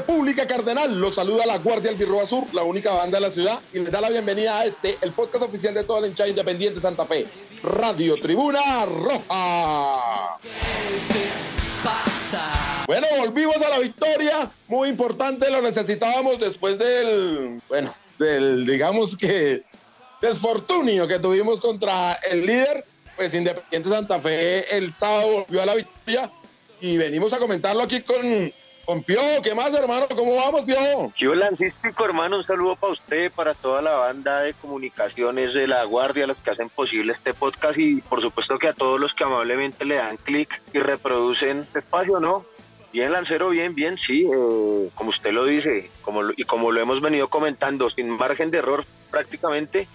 República 0.00 0.46
Cardenal. 0.46 0.98
Los 0.98 1.16
saluda 1.16 1.44
la 1.44 1.58
Guardia 1.58 1.90
Albirroa 1.90 2.24
Sur, 2.24 2.46
la 2.54 2.62
única 2.62 2.90
banda 2.92 3.18
de 3.18 3.26
la 3.26 3.30
ciudad, 3.30 3.60
y 3.70 3.80
les 3.80 3.92
da 3.92 4.00
la 4.00 4.08
bienvenida 4.08 4.58
a 4.58 4.64
este, 4.64 4.96
el 5.02 5.12
podcast 5.12 5.44
oficial 5.44 5.74
de 5.74 5.84
toda 5.84 6.00
la 6.00 6.06
hinchada 6.06 6.30
independiente 6.30 6.80
Santa 6.80 7.04
Fe, 7.04 7.26
Radio 7.62 8.16
Tribuna 8.18 8.86
Roja. 8.86 10.38
Bueno, 12.86 13.06
volvimos 13.18 13.56
a 13.60 13.68
la 13.68 13.78
victoria, 13.78 14.50
muy 14.68 14.88
importante, 14.88 15.50
lo 15.50 15.60
necesitábamos 15.60 16.40
después 16.40 16.78
del, 16.78 17.60
bueno, 17.68 17.94
del, 18.18 18.64
digamos 18.64 19.18
que, 19.18 19.64
desfortunio 20.22 21.06
que 21.06 21.18
tuvimos 21.18 21.60
contra 21.60 22.14
el 22.14 22.46
líder, 22.46 22.86
pues 23.16 23.34
Independiente 23.34 23.90
Santa 23.90 24.18
Fe 24.18 24.74
el 24.74 24.94
sábado 24.94 25.44
volvió 25.44 25.62
a 25.62 25.66
la 25.66 25.74
victoria 25.74 26.30
y 26.80 26.96
venimos 26.96 27.34
a 27.34 27.38
comentarlo 27.38 27.82
aquí 27.82 28.00
con, 28.00 28.50
con 28.90 29.04
Pio. 29.04 29.20
¿Qué 29.40 29.54
más, 29.54 29.72
hermano? 29.72 30.06
¿Cómo 30.16 30.34
vamos, 30.34 30.64
Pio? 30.64 31.12
Yo 31.16 31.32
Lancístico, 31.36 32.04
hermano, 32.04 32.38
un 32.38 32.44
saludo 32.44 32.74
para 32.74 32.92
usted, 32.92 33.30
para 33.30 33.54
toda 33.54 33.80
la 33.80 33.92
banda 33.92 34.40
de 34.40 34.52
comunicaciones 34.54 35.54
de 35.54 35.68
La 35.68 35.84
Guardia, 35.84 36.26
los 36.26 36.36
que 36.38 36.50
hacen 36.50 36.68
posible 36.70 37.12
este 37.12 37.32
podcast 37.32 37.78
y 37.78 38.00
por 38.00 38.20
supuesto 38.20 38.58
que 38.58 38.66
a 38.66 38.72
todos 38.72 38.98
los 38.98 39.12
que 39.14 39.22
amablemente 39.22 39.84
le 39.84 39.94
dan 39.94 40.16
clic 40.16 40.48
y 40.72 40.80
reproducen 40.80 41.58
este 41.60 41.78
espacio, 41.78 42.18
¿no? 42.18 42.44
Bien, 42.92 43.12
Lancero, 43.12 43.50
bien, 43.50 43.76
bien, 43.76 43.96
sí, 44.04 44.24
eh, 44.24 44.88
como 44.96 45.10
usted 45.10 45.30
lo 45.30 45.44
dice, 45.44 45.88
como 46.02 46.22
lo- 46.22 46.34
y 46.36 46.42
como 46.42 46.72
lo 46.72 46.80
hemos 46.80 47.00
venido 47.00 47.28
comentando, 47.28 47.88
sin 47.90 48.08
margen 48.10 48.50
de 48.50 48.58
error 48.58 48.84
prácticamente, 49.12 49.86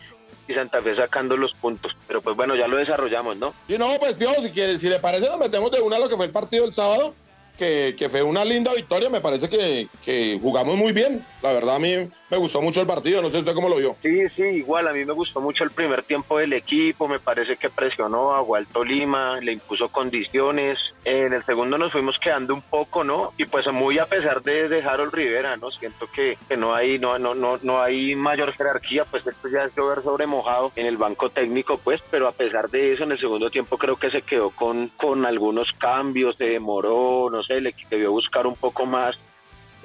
y 0.47 0.53
Santa 0.53 0.81
Fe 0.81 0.95
sacando 0.95 1.35
los 1.35 1.53
puntos. 1.55 1.91
Pero 2.07 2.21
pues 2.21 2.37
bueno, 2.37 2.55
ya 2.55 2.67
lo 2.69 2.77
desarrollamos, 2.77 3.35
¿no? 3.39 3.53
Y 3.67 3.77
no, 3.77 3.89
pues 3.99 4.15
Pio, 4.15 4.31
si, 4.35 4.51
quiere, 4.51 4.79
si 4.79 4.87
le 4.87 4.99
parece, 4.99 5.27
nos 5.27 5.39
metemos 5.39 5.69
de 5.71 5.81
una 5.81 5.97
a 5.97 5.99
lo 5.99 6.07
que 6.07 6.15
fue 6.15 6.27
el 6.27 6.31
partido 6.31 6.63
del 6.63 6.73
sábado, 6.73 7.13
que, 7.57 7.95
que 7.97 8.09
fue 8.09 8.23
una 8.23 8.45
linda 8.45 8.73
victoria. 8.73 9.09
Me 9.09 9.21
parece 9.21 9.49
que, 9.49 9.87
que 10.03 10.37
jugamos 10.41 10.77
muy 10.77 10.91
bien. 10.91 11.25
La 11.45 11.53
verdad, 11.53 11.75
a 11.75 11.79
mí 11.79 11.93
me 12.31 12.37
gustó 12.37 12.59
mucho 12.59 12.81
el 12.81 12.87
partido. 12.87 13.21
No 13.21 13.29
sé 13.29 13.37
usted 13.37 13.53
cómo 13.53 13.69
lo 13.69 13.75
vio. 13.75 13.95
Sí, 14.01 14.27
sí, 14.35 14.41
igual 14.41 14.87
a 14.87 14.93
mí 14.93 15.05
me 15.05 15.13
gustó 15.13 15.39
mucho 15.39 15.63
el 15.63 15.69
primer 15.69 16.01
tiempo 16.01 16.39
del 16.39 16.53
equipo, 16.53 17.07
me 17.07 17.19
parece 17.19 17.55
que 17.57 17.69
presionó 17.69 18.33
a 18.33 18.41
Walto 18.41 18.83
Lima, 18.83 19.39
le 19.41 19.51
impuso 19.53 19.89
condiciones, 19.89 20.79
en 21.03 21.33
el 21.33 21.43
segundo 21.43 21.77
nos 21.77 21.91
fuimos 21.91 22.17
quedando 22.17 22.55
un 22.55 22.63
poco, 22.63 23.03
¿no? 23.03 23.33
Y 23.37 23.45
pues 23.45 23.71
muy 23.71 23.99
a 23.99 24.07
pesar 24.07 24.41
de, 24.41 24.67
de 24.69 24.81
Harold 24.81 25.13
Rivera, 25.13 25.55
¿no? 25.55 25.69
Siento 25.69 26.07
que, 26.11 26.35
que 26.47 26.57
no 26.57 26.73
hay 26.73 26.97
no, 26.97 27.19
no, 27.19 27.35
no, 27.35 27.59
no 27.61 27.79
hay 27.79 28.15
mayor 28.15 28.51
jerarquía, 28.53 29.05
pues 29.05 29.27
esto 29.27 29.47
ya 29.47 29.65
es 29.65 29.75
llover 29.75 30.01
sobre 30.01 30.25
mojado 30.25 30.71
en 30.75 30.87
el 30.87 30.97
banco 30.97 31.29
técnico, 31.29 31.77
pues, 31.77 32.01
pero 32.09 32.27
a 32.27 32.31
pesar 32.31 32.71
de 32.71 32.93
eso 32.93 33.03
en 33.03 33.11
el 33.11 33.19
segundo 33.19 33.51
tiempo 33.51 33.77
creo 33.77 33.97
que 33.97 34.09
se 34.09 34.23
quedó 34.23 34.49
con, 34.49 34.87
con 34.97 35.27
algunos 35.27 35.71
cambios, 35.73 36.37
se 36.37 36.45
demoró, 36.45 37.29
no 37.29 37.43
sé, 37.43 37.61
le 37.61 37.75
debió 37.91 38.09
buscar 38.09 38.47
un 38.47 38.55
poco 38.55 38.87
más 38.87 39.15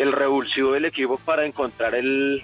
el 0.01 0.13
revulsivo 0.13 0.73
del 0.73 0.87
equipo 0.87 1.19
para 1.19 1.45
encontrar 1.45 1.95
el, 1.95 2.43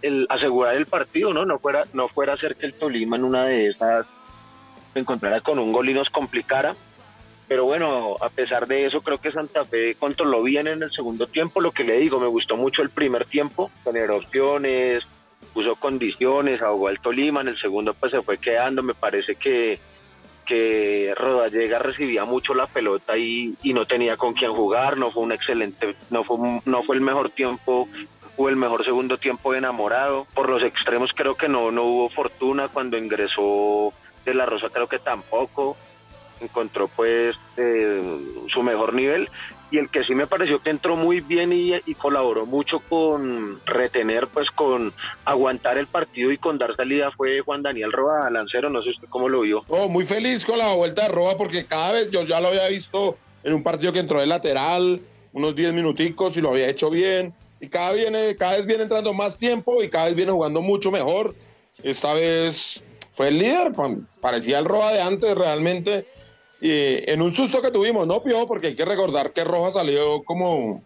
el 0.00 0.26
asegurar 0.30 0.76
el 0.76 0.86
partido, 0.86 1.34
¿no? 1.34 1.44
No 1.44 1.58
fuera, 1.58 1.84
no 1.92 2.08
fuera 2.08 2.32
a 2.32 2.38
ser 2.38 2.56
que 2.56 2.64
el 2.64 2.72
Tolima 2.72 3.16
en 3.16 3.24
una 3.24 3.44
de 3.44 3.68
esas 3.68 4.06
encontrara 4.94 5.42
con 5.42 5.58
un 5.58 5.72
gol 5.72 5.90
y 5.90 5.94
nos 5.94 6.08
complicara. 6.08 6.74
Pero 7.48 7.66
bueno, 7.66 8.16
a 8.20 8.30
pesar 8.30 8.66
de 8.66 8.86
eso, 8.86 9.02
creo 9.02 9.18
que 9.18 9.30
Santa 9.30 9.64
Fe 9.66 9.94
controló 9.96 10.42
bien 10.42 10.68
en 10.68 10.82
el 10.82 10.90
segundo 10.90 11.26
tiempo. 11.26 11.60
Lo 11.60 11.72
que 11.72 11.84
le 11.84 11.98
digo, 11.98 12.18
me 12.18 12.28
gustó 12.28 12.56
mucho 12.56 12.80
el 12.80 12.90
primer 12.90 13.26
tiempo, 13.26 13.70
generó 13.84 14.16
opciones, 14.16 15.04
puso 15.52 15.76
condiciones, 15.76 16.62
ahogó 16.62 16.88
al 16.88 17.00
Tolima. 17.00 17.42
En 17.42 17.48
el 17.48 17.60
segundo, 17.60 17.92
pues 17.92 18.12
se 18.12 18.22
fue 18.22 18.38
quedando. 18.38 18.82
Me 18.82 18.94
parece 18.94 19.34
que, 19.34 19.80
que 20.50 21.14
Rodallega 21.16 21.78
recibía 21.78 22.24
mucho 22.24 22.54
la 22.54 22.66
pelota 22.66 23.16
y, 23.16 23.54
y 23.62 23.72
no 23.72 23.86
tenía 23.86 24.16
con 24.16 24.34
quién 24.34 24.52
jugar. 24.52 24.96
No 24.96 25.12
fue 25.12 25.22
un 25.22 25.30
excelente, 25.30 25.94
no 26.10 26.24
fue, 26.24 26.60
no 26.64 26.82
fue 26.82 26.96
el 26.96 27.02
mejor 27.02 27.30
tiempo 27.30 27.88
o 28.36 28.48
el 28.48 28.56
mejor 28.56 28.84
segundo 28.84 29.16
tiempo 29.16 29.52
de 29.52 29.58
enamorado. 29.58 30.26
Por 30.34 30.48
los 30.48 30.64
extremos 30.64 31.12
creo 31.14 31.36
que 31.36 31.48
no, 31.48 31.70
no 31.70 31.84
hubo 31.84 32.08
fortuna 32.10 32.66
cuando 32.66 32.98
ingresó 32.98 33.92
de 34.24 34.34
la 34.34 34.44
Rosa, 34.44 34.70
creo 34.70 34.88
que 34.88 34.98
tampoco 34.98 35.76
encontró 36.40 36.88
pues 36.88 37.36
eh, 37.56 38.02
su 38.48 38.62
mejor 38.64 38.92
nivel 38.94 39.28
y 39.70 39.78
el 39.78 39.88
que 39.88 40.04
sí 40.04 40.14
me 40.14 40.26
pareció 40.26 40.60
que 40.60 40.70
entró 40.70 40.96
muy 40.96 41.20
bien 41.20 41.52
y, 41.52 41.70
colaboró 41.94 42.46
mucho 42.46 42.80
con 42.88 43.60
retener 43.66 44.26
pues 44.28 44.48
con 44.50 44.92
aguantar 45.24 45.78
el 45.78 45.86
partido 45.86 46.32
y 46.32 46.38
con 46.38 46.58
dar 46.58 46.74
salida 46.76 47.10
fue 47.16 47.40
Juan 47.40 47.62
Daniel 47.62 47.92
Roa 47.92 48.30
Lancero, 48.30 48.70
no 48.70 48.82
sé 48.82 48.90
usted 48.90 49.08
cómo 49.08 49.28
lo 49.28 49.42
vio. 49.42 49.62
Oh, 49.68 49.88
muy 49.88 50.04
feliz 50.06 50.44
con 50.44 50.58
la 50.58 50.74
vuelta 50.74 51.02
de 51.02 51.08
Roa 51.08 51.36
porque 51.36 51.66
cada 51.66 51.92
vez 51.92 52.10
yo 52.10 52.22
ya 52.22 52.40
lo 52.40 52.48
había 52.48 52.66
visto 52.68 53.18
en 53.44 53.54
un 53.54 53.62
partido 53.62 53.92
que 53.92 53.98
entró 53.98 54.20
de 54.20 54.26
lateral, 54.26 55.00
unos 55.32 55.54
10 55.54 55.72
minuticos 55.72 56.36
y 56.36 56.40
lo 56.40 56.50
había 56.50 56.68
hecho 56.68 56.90
bien. 56.90 57.32
Y 57.60 57.68
cada, 57.68 57.92
viene, 57.92 58.36
cada 58.36 58.56
vez 58.56 58.66
viene 58.66 58.84
entrando 58.84 59.12
más 59.12 59.38
tiempo 59.38 59.82
y 59.82 59.90
cada 59.90 60.06
vez 60.06 60.14
viene 60.14 60.32
jugando 60.32 60.62
mucho 60.62 60.90
mejor. 60.90 61.34
Esta 61.82 62.14
vez 62.14 62.82
fue 63.10 63.28
el 63.28 63.38
líder, 63.38 63.72
pa- 63.72 63.94
parecía 64.20 64.58
el 64.58 64.64
Roa 64.64 64.92
de 64.92 65.02
antes 65.02 65.34
realmente. 65.36 66.06
Y 66.60 67.10
en 67.10 67.22
un 67.22 67.32
susto 67.32 67.62
que 67.62 67.70
tuvimos, 67.70 68.06
¿no, 68.06 68.22
Pio? 68.22 68.46
Porque 68.46 68.68
hay 68.68 68.74
que 68.74 68.84
recordar 68.84 69.32
que 69.32 69.44
Roja 69.44 69.70
salió 69.70 70.22
como 70.22 70.82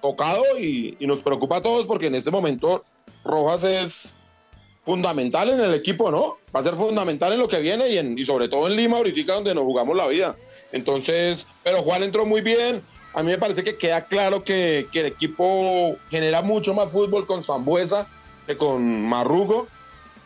tocado 0.00 0.42
y, 0.58 0.96
nos 1.00 1.20
preocupa 1.20 1.56
a 1.56 1.62
todos 1.62 1.86
porque 1.86 2.06
en 2.06 2.14
este 2.14 2.30
momento 2.30 2.84
Rojas 3.24 3.64
es 3.64 4.16
fundamental 4.84 5.50
en 5.50 5.60
el 5.60 5.74
equipo, 5.74 6.10
¿no? 6.10 6.38
Va 6.54 6.60
a 6.60 6.62
ser 6.62 6.76
fundamental 6.76 7.32
en 7.32 7.40
lo 7.40 7.48
que 7.48 7.58
viene 7.58 7.88
y, 7.88 7.98
en- 7.98 8.18
y 8.18 8.22
sobre 8.22 8.48
todo 8.48 8.66
en 8.68 8.76
Lima, 8.76 8.96
ahorita 8.96 9.34
donde 9.34 9.54
nos 9.54 9.64
jugamos 9.64 9.96
la 9.96 10.06
vida. 10.06 10.36
Entonces, 10.72 11.46
pero 11.62 11.82
Juan 11.82 12.02
entró 12.04 12.24
muy 12.24 12.40
bien. 12.40 12.82
A 13.12 13.22
mí 13.22 13.30
me 13.30 13.38
parece 13.38 13.62
que 13.64 13.76
queda 13.76 14.06
claro 14.06 14.44
que, 14.44 14.86
que 14.92 15.00
el 15.00 15.06
equipo 15.06 15.96
genera 16.10 16.40
mucho 16.40 16.72
más 16.72 16.90
fútbol 16.92 17.26
con 17.26 17.42
Zambuesa 17.42 18.08
que 18.46 18.56
con 18.56 19.02
Marrugo. 19.02 19.66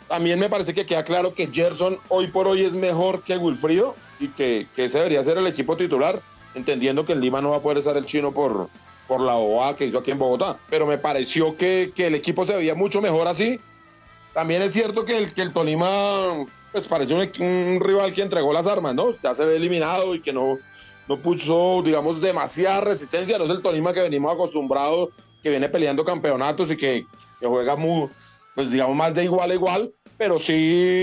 También 0.08 0.38
me 0.38 0.48
parece 0.48 0.74
que 0.74 0.86
queda 0.86 1.04
claro 1.04 1.34
que 1.34 1.48
Gerson 1.50 1.98
hoy 2.08 2.28
por 2.28 2.46
hoy 2.46 2.62
es 2.62 2.72
mejor 2.72 3.22
que 3.22 3.36
Wilfrido 3.36 3.96
y 4.22 4.28
que, 4.28 4.68
que 4.76 4.84
ese 4.84 4.98
debería 4.98 5.24
ser 5.24 5.36
el 5.36 5.48
equipo 5.48 5.76
titular, 5.76 6.22
entendiendo 6.54 7.04
que 7.04 7.12
en 7.12 7.20
Lima 7.20 7.40
no 7.40 7.50
va 7.50 7.56
a 7.56 7.60
poder 7.60 7.78
estar 7.78 7.96
el 7.96 8.06
chino 8.06 8.30
por, 8.32 8.68
por 9.08 9.20
la 9.20 9.36
OA 9.36 9.74
que 9.74 9.86
hizo 9.86 9.98
aquí 9.98 10.12
en 10.12 10.18
Bogotá. 10.18 10.58
Pero 10.70 10.86
me 10.86 10.96
pareció 10.96 11.56
que, 11.56 11.92
que 11.92 12.06
el 12.06 12.14
equipo 12.14 12.46
se 12.46 12.56
veía 12.56 12.76
mucho 12.76 13.02
mejor 13.02 13.26
así. 13.26 13.58
También 14.32 14.62
es 14.62 14.72
cierto 14.72 15.04
que 15.04 15.18
el, 15.18 15.34
que 15.34 15.42
el 15.42 15.52
Tolima 15.52 16.46
pues 16.70 16.86
parece 16.86 17.14
un, 17.14 17.20
un 17.44 17.80
rival 17.80 18.12
que 18.12 18.22
entregó 18.22 18.52
las 18.52 18.66
armas, 18.66 18.94
¿no? 18.94 19.12
Ya 19.22 19.34
se 19.34 19.44
ve 19.44 19.56
eliminado 19.56 20.14
y 20.14 20.20
que 20.20 20.32
no, 20.32 20.58
no 21.08 21.18
puso, 21.18 21.82
digamos, 21.84 22.20
demasiada 22.20 22.80
resistencia. 22.80 23.38
No 23.38 23.44
es 23.44 23.50
el 23.50 23.60
Tolima 23.60 23.92
que 23.92 24.02
venimos 24.02 24.32
acostumbrados, 24.32 25.10
que 25.42 25.50
viene 25.50 25.68
peleando 25.68 26.04
campeonatos 26.04 26.70
y 26.70 26.76
que, 26.76 27.04
que 27.40 27.46
juega 27.46 27.74
muy, 27.74 28.08
pues 28.54 28.70
digamos, 28.70 28.94
más 28.94 29.14
de 29.14 29.24
igual 29.24 29.50
a 29.50 29.54
igual. 29.54 29.92
Pero 30.16 30.38
sí, 30.38 30.54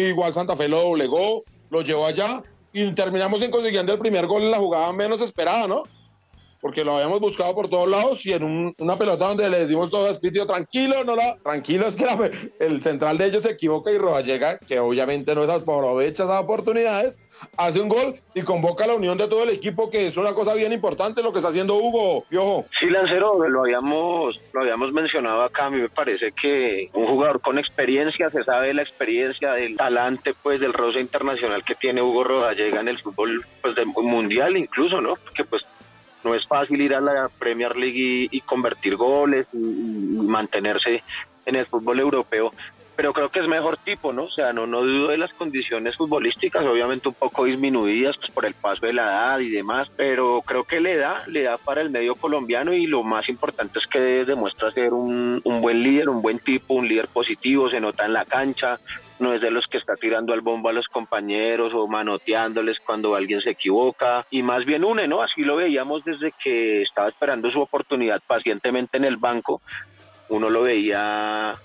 igual 0.08 0.34
Santa 0.34 0.56
Fe 0.56 0.70
lo 0.70 0.82
doblegó, 0.82 1.44
lo 1.70 1.82
llevó 1.82 2.06
allá 2.06 2.42
y 2.74 2.92
terminamos 2.94 3.42
en 3.42 3.52
consiguiendo 3.52 3.94
el 3.94 4.00
primer 4.00 4.28
gol 4.28 4.44
en 4.44 4.52
la 4.52 4.58
jugada 4.58 4.94
menos 4.94 5.22
esperada, 5.22 5.68
¿no? 5.68 5.84
Porque 6.62 6.84
lo 6.84 6.96
habíamos 6.96 7.20
buscado 7.22 7.56
por 7.56 7.70
todos 7.70 7.90
lados 7.90 8.26
y 8.26 8.34
en 8.34 8.44
un- 8.44 8.76
una 8.80 8.98
pelota 8.98 9.28
donde 9.28 9.50
le 9.50 9.60
decimos 9.60 9.90
todos 9.90 10.10
a 10.10 10.14
Spitio, 10.14 10.46
tranquilo, 10.46 11.04
no 11.06 11.16
la, 11.16 11.38
tranquilo, 11.42 11.86
es 11.86 11.96
que 11.96 12.06
la- 12.06 12.30
el 12.60 12.82
central 12.82 13.18
de 13.18 13.28
ellos 13.28 13.44
se 13.44 13.52
equivoca 13.52 13.92
y 13.92 13.98
Rodallega, 13.98 14.60
que 14.60 14.80
obviamente 14.80 15.34
no 15.36 15.44
aprovecha 15.44 16.24
esas 16.24 16.42
oportunidades, 16.42 17.22
hace 17.58 17.80
un 17.80 17.88
gol 17.90 18.16
y 18.34 18.42
convoca 18.42 18.84
a 18.84 18.88
la 18.88 18.96
unión 18.96 19.18
de 19.18 19.28
todo 19.28 19.44
el 19.44 19.50
equipo, 19.50 19.90
que 19.90 20.08
es 20.08 20.18
una 20.18 20.34
cosa 20.34 20.54
bien 20.54 20.74
importante 20.74 21.24
lo 21.24 21.32
que 21.32 21.38
está 21.40 21.50
haciendo 21.50 21.76
Hugo, 21.76 22.26
Piojo. 22.30 22.66
Sí, 22.80 22.88
Lancero, 22.88 23.48
lo 23.48 23.62
habíamos, 23.62 24.40
lo 24.54 24.62
habíamos 24.62 24.92
mencionado 24.92 25.44
acá, 25.44 25.68
a 25.68 25.70
mí 25.70 25.78
me 25.82 25.90
parece 25.90 26.34
que 26.42 26.90
un 26.94 27.08
jugador 27.08 27.40
con 27.42 27.58
experiencia, 27.58 28.30
se 28.32 28.44
sabe 28.44 28.74
la 28.74 28.82
experiencia, 28.82 29.54
del 29.54 29.78
talante, 29.78 30.34
pues, 30.44 30.60
del 30.60 30.74
roce 30.74 31.00
internacional 31.00 31.64
que 31.64 31.76
tiene 31.76 32.02
Hugo 32.02 32.24
Rodallega 32.26 32.82
en 32.82 32.90
el 32.90 33.00
fútbol, 33.02 33.46
pues, 33.62 33.76
del 33.76 33.88
mundial 33.88 34.58
incluso, 34.58 35.00
¿no? 35.02 35.16
Porque, 35.24 35.44
pues, 35.46 35.64
no 36.24 36.36
es 36.36 36.46
fácil 36.48 36.82
ir 36.82 36.94
a 36.94 37.02
la 37.02 37.30
Premier 37.30 37.76
League 37.76 38.28
y, 38.32 38.42
convertir 38.42 38.96
goles 38.96 39.48
y 39.54 39.58
mantenerse 39.58 41.04
en 41.46 41.56
el 41.56 41.66
fútbol 41.66 42.00
europeo. 42.00 42.52
Pero 43.00 43.14
creo 43.14 43.30
que 43.30 43.40
es 43.40 43.48
mejor 43.48 43.78
tipo, 43.78 44.12
¿no? 44.12 44.24
O 44.24 44.30
sea, 44.30 44.52
no, 44.52 44.68
no 44.68 44.82
dudo 44.82 45.08
de 45.08 45.18
las 45.18 45.32
condiciones 45.32 45.96
futbolísticas, 45.96 46.66
obviamente 46.66 47.08
un 47.08 47.14
poco 47.14 47.46
disminuidas 47.46 48.18
pues, 48.18 48.30
por 48.30 48.46
el 48.46 48.56
paso 48.56 48.86
de 48.86 48.92
la 48.92 49.04
edad 49.04 49.40
y 49.40 49.50
demás, 49.50 49.88
pero 49.96 50.42
creo 50.46 50.66
que 50.66 50.82
le 50.82 50.98
da, 50.98 51.24
le 51.28 51.44
da 51.44 51.58
para 51.58 51.80
el 51.80 51.92
medio 51.92 52.16
colombiano 52.16 52.74
y 52.74 52.88
lo 52.88 53.04
más 53.04 53.30
importante 53.30 53.80
es 53.80 53.88
que 53.88 54.26
demuestra 54.26 54.72
ser 54.72 54.94
un, 54.94 55.40
un 55.46 55.62
buen 55.62 55.82
líder, 55.82 56.10
un 56.10 56.22
buen 56.22 56.40
tipo, 56.40 56.74
un 56.74 56.90
líder 56.90 57.08
positivo, 57.08 57.70
se 57.70 57.80
nota 57.80 58.06
en 58.06 58.12
la 58.12 58.26
cancha, 58.26 58.82
no 59.20 59.34
es 59.34 59.40
de 59.40 59.50
los 59.50 59.66
que 59.68 59.78
está 59.78 59.96
tirando 59.96 60.34
al 60.34 60.42
bombo 60.42 60.68
a 60.68 60.74
los 60.74 60.90
compañeros 60.90 61.72
o 61.74 61.88
manoteándoles 61.88 62.82
cuando 62.86 63.16
alguien 63.16 63.40
se 63.40 63.52
equivoca 63.52 64.26
y 64.30 64.44
más 64.44 64.66
bien 64.66 64.84
une, 64.84 65.08
¿no? 65.08 65.22
Así 65.22 65.44
lo 65.44 65.56
veíamos 65.56 66.04
desde 66.04 66.34
que 66.44 66.82
estaba 66.82 67.08
esperando 67.08 67.50
su 67.50 67.62
oportunidad 67.62 68.22
pacientemente 68.28 68.98
en 68.98 69.06
el 69.06 69.16
banco, 69.16 69.62
uno 70.28 70.50
lo 70.50 70.64
veía 70.64 71.56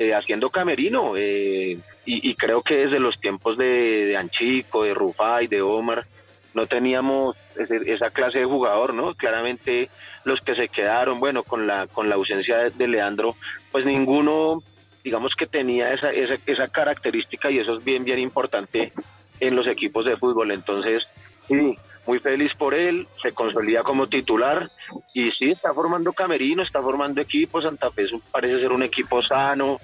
eh, 0.00 0.14
haciendo 0.14 0.48
camerino 0.48 1.12
eh, 1.14 1.78
y, 2.06 2.34
creo 2.34 2.62
que 2.62 2.74
desde 2.74 2.98
los 2.98 3.20
tiempos 3.20 3.58
de, 3.58 4.16
Anchico, 4.16 4.84
de 4.84 4.94
Rufai, 4.94 5.46
de 5.46 5.60
Omar, 5.60 6.06
no 6.54 6.66
teníamos 6.66 7.36
esa 7.58 8.08
clase 8.08 8.38
de 8.38 8.46
jugador, 8.46 8.94
¿no? 8.94 9.14
Claramente 9.14 9.90
los 10.24 10.40
que 10.40 10.54
se 10.54 10.68
quedaron, 10.68 11.20
bueno, 11.20 11.42
con 11.42 11.66
la 11.66 11.86
con 11.86 12.08
la 12.08 12.14
ausencia 12.14 12.70
de, 12.70 12.88
Leandro, 12.88 13.36
pues 13.70 13.84
ninguno, 13.84 14.62
digamos 15.04 15.34
que 15.36 15.46
tenía 15.46 15.92
esa, 15.92 16.10
esa, 16.10 16.38
esa 16.46 16.68
característica 16.68 17.50
y 17.50 17.58
eso 17.58 17.76
es 17.76 17.84
bien, 17.84 18.02
bien 18.02 18.20
importante 18.20 18.94
en 19.38 19.54
los 19.54 19.66
equipos 19.66 20.06
de 20.06 20.16
fútbol. 20.16 20.50
Entonces, 20.50 21.06
sí, 21.46 21.76
muy 22.06 22.18
feliz 22.18 22.52
por 22.58 22.74
él, 22.74 23.06
se 23.22 23.32
consolida 23.32 23.82
como 23.82 24.06
titular 24.06 24.70
y 25.14 25.30
sí, 25.32 25.50
está 25.50 25.72
formando 25.74 26.12
camerino, 26.12 26.62
está 26.62 26.80
formando 26.80 27.20
equipo, 27.20 27.60
Santa 27.60 27.90
Fe 27.90 28.06
parece 28.30 28.60
ser 28.60 28.72
un 28.72 28.82
equipo 28.82 29.22
sano, 29.22 29.78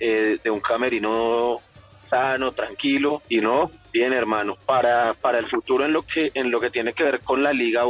eh, 0.00 0.38
de 0.42 0.50
un 0.50 0.60
camerino 0.60 1.58
sano, 2.08 2.52
tranquilo 2.52 3.22
y 3.28 3.38
no, 3.38 3.70
bien 3.92 4.12
hermano, 4.12 4.56
para, 4.66 5.14
para 5.14 5.38
el 5.38 5.46
futuro 5.46 5.84
en 5.84 5.92
lo 5.92 6.02
que 6.02 6.30
en 6.34 6.50
lo 6.50 6.60
que 6.60 6.70
tiene 6.70 6.92
que 6.92 7.04
ver 7.04 7.20
con 7.20 7.42
la 7.42 7.52
liga 7.52 7.82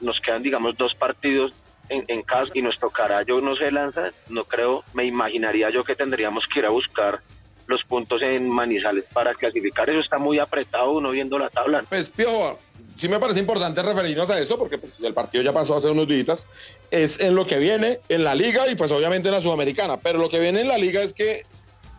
nos 0.00 0.20
quedan 0.20 0.42
digamos 0.42 0.76
dos 0.76 0.94
partidos 0.94 1.54
en, 1.90 2.04
en 2.08 2.22
casa 2.22 2.52
y 2.54 2.62
nos 2.62 2.78
tocará, 2.78 3.22
yo 3.22 3.40
no 3.40 3.56
sé 3.56 3.70
Lanza, 3.70 4.08
no 4.28 4.44
creo, 4.44 4.84
me 4.94 5.04
imaginaría 5.04 5.70
yo 5.70 5.84
que 5.84 5.94
tendríamos 5.94 6.46
que 6.46 6.60
ir 6.60 6.66
a 6.66 6.70
buscar 6.70 7.20
los 7.68 7.84
puntos 7.84 8.22
en 8.22 8.48
Manizales 8.48 9.04
para 9.12 9.34
clasificar. 9.34 9.88
Eso 9.90 10.00
está 10.00 10.18
muy 10.18 10.38
apretado 10.38 10.90
uno 10.90 11.10
viendo 11.10 11.38
la 11.38 11.50
tabla. 11.50 11.84
Pues 11.88 12.08
Piojo, 12.08 12.58
sí 12.98 13.08
me 13.08 13.18
parece 13.18 13.40
importante 13.40 13.80
referirnos 13.82 14.28
a 14.30 14.38
eso 14.38 14.58
porque 14.58 14.78
pues, 14.78 15.00
el 15.00 15.14
partido 15.14 15.42
ya 15.42 15.52
pasó 15.52 15.76
hace 15.76 15.88
unos 15.88 16.08
días. 16.08 16.46
Es 16.90 17.20
en 17.20 17.34
lo 17.34 17.46
que 17.46 17.58
viene 17.58 18.00
en 18.08 18.24
la 18.24 18.34
liga 18.34 18.68
y 18.68 18.74
pues 18.74 18.90
obviamente 18.90 19.28
en 19.28 19.34
la 19.34 19.40
sudamericana. 19.40 19.98
Pero 19.98 20.18
lo 20.18 20.28
que 20.28 20.40
viene 20.40 20.60
en 20.60 20.68
la 20.68 20.78
liga 20.78 21.00
es 21.00 21.12
que 21.12 21.44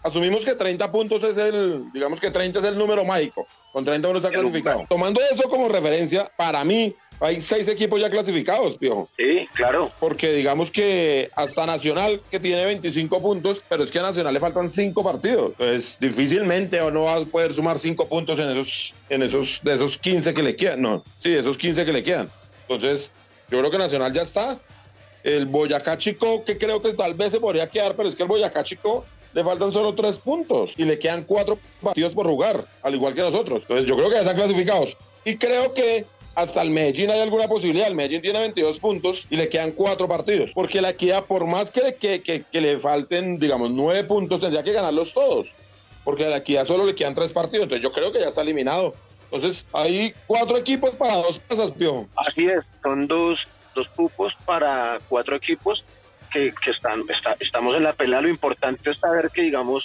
asumimos 0.03 0.43
que 0.43 0.55
30 0.55 0.91
puntos 0.91 1.23
es 1.23 1.37
el, 1.37 1.91
digamos 1.93 2.19
que 2.19 2.31
30 2.31 2.59
es 2.59 2.65
el 2.65 2.77
número 2.77 3.05
mágico. 3.05 3.47
Con 3.71 3.85
30 3.85 4.09
uno 4.09 4.17
está 4.17 4.29
clasificado. 4.29 4.85
Tomando 4.89 5.21
eso 5.31 5.43
como 5.49 5.69
referencia, 5.69 6.29
para 6.35 6.63
mí, 6.63 6.93
hay 7.19 7.42
seis 7.42 7.68
equipos 7.68 8.00
ya 8.00 8.10
clasificados, 8.10 8.77
Piojo. 8.77 9.10
Sí, 9.18 9.48
claro. 9.54 9.92
Porque 10.00 10.31
digamos 10.33 10.71
que 10.71 11.30
hasta 11.36 11.66
Nacional, 11.66 12.21
que 12.31 12.39
tiene 12.39 12.66
25 12.66 13.21
puntos, 13.21 13.62
pero 13.68 13.83
es 13.83 13.92
que 13.92 14.00
a 14.00 14.04
Nacional 14.04 14.33
le 14.33 14.39
faltan 14.39 14.69
cinco 14.69 15.04
partidos. 15.04 15.51
Entonces, 15.51 15.98
difícilmente 16.00 16.80
o 16.81 16.92
no 16.92 17.04
va 17.04 17.16
a 17.16 17.25
poder 17.25 17.54
sumar 17.54 17.77
cinco 17.77 18.07
puntos 18.07 18.39
en 18.39 18.50
esos, 18.50 18.94
en 19.10 19.24
esos, 19.24 19.60
de 19.63 19.75
esos 19.75 19.98
15 19.98 20.33
que 20.33 20.44
le 20.44 20.56
quedan. 20.56 20.81
No, 20.81 21.04
sí, 21.19 21.33
esos 21.33 21.57
15 21.57 21.86
que 21.86 21.94
le 21.94 22.04
quedan. 22.04 22.30
Entonces, 22.68 23.12
yo 23.50 23.60
creo 23.60 23.71
que 23.71 23.77
Nacional 23.77 24.13
ya 24.13 24.21
está. 24.21 24.57
El 25.24 25.45
Boyacá 25.45 25.98
Chico, 25.98 26.45
que 26.45 26.57
creo 26.57 26.81
que 26.81 26.94
tal 26.94 27.13
vez 27.13 27.31
se 27.31 27.42
podría 27.42 27.69
quedar, 27.69 27.95
pero 27.95 28.07
es 28.07 28.16
que 28.16 28.24
el 28.24 28.30
Boyacá 28.30 28.63
Chico 28.63 29.06
le 29.33 29.44
faltan 29.44 29.71
solo 29.74 29.94
tres 29.94 30.18
puntos 30.18 30.74
y 30.77 30.86
le 30.86 30.98
quedan 30.98 31.24
cuatro 31.25 31.60
partidos 31.83 32.13
por 32.13 32.25
jugar, 32.25 32.63
al 32.81 32.95
igual 32.95 33.13
que 33.13 33.21
nosotros. 33.21 33.63
Entonces, 33.63 33.86
yo 33.86 33.98
creo 33.98 34.07
que 34.07 34.16
ya 34.16 34.21
están 34.21 34.38
clasificados. 34.38 34.95
Y 35.25 35.36
creo 35.36 35.74
que 35.74 36.06
hasta 36.39 36.62
el 36.62 36.71
Medellín 36.71 37.12
hay 37.12 37.19
alguna 37.19 37.47
posibilidad. 37.47 37.88
El 37.88 37.95
Medellín 37.95 38.21
tiene 38.21 38.39
22 38.39 38.80
puntos 38.80 39.27
y 39.30 39.36
le 39.36 39.50
quedan 39.50 39.71
cuatro 39.71 40.07
partidos. 40.07 40.53
Porque 40.53 40.81
la 40.81 40.91
equidad, 40.91 41.25
por 41.25 41.45
más 41.45 41.69
que, 41.69 41.95
que, 41.95 42.21
que, 42.21 42.62
le 42.62 42.80
falten, 42.80 43.38
digamos, 43.39 43.71
nueve 43.71 44.06
puntos, 44.06 44.39
tendría 44.39 44.63
que 44.63 44.71
ganarlos 44.71 45.13
todos. 45.13 45.51
Porque 46.03 46.25
la 46.25 46.38
equidad 46.38 46.65
solo 46.65 46.86
le 46.86 46.95
quedan 46.95 47.13
tres 47.13 47.33
partidos. 47.33 47.63
Entonces 47.63 47.83
yo 47.83 47.91
creo 47.91 48.12
que 48.12 48.21
ya 48.21 48.27
está 48.27 48.41
eliminado. 48.41 48.94
Entonces 49.31 49.65
hay 49.74 50.13
cuatro 50.27 50.57
equipos 50.57 50.91
para 50.91 51.15
dos 51.15 51.39
pasas, 51.39 51.71
Piojo. 51.71 52.07
Así 52.15 52.47
es, 52.47 52.63
son 52.81 53.07
dos, 53.07 53.38
dos 53.75 53.88
cupos 53.89 54.33
para 54.45 54.97
cuatro 55.09 55.35
equipos 55.35 55.83
que, 56.31 56.53
que 56.63 56.71
están, 56.71 57.03
estamos 57.39 57.75
en 57.75 57.83
la 57.83 57.94
pelea. 57.94 58.21
Lo 58.21 58.30
importante 58.30 58.89
es 58.89 58.97
saber 58.97 59.30
que, 59.31 59.42
digamos, 59.42 59.83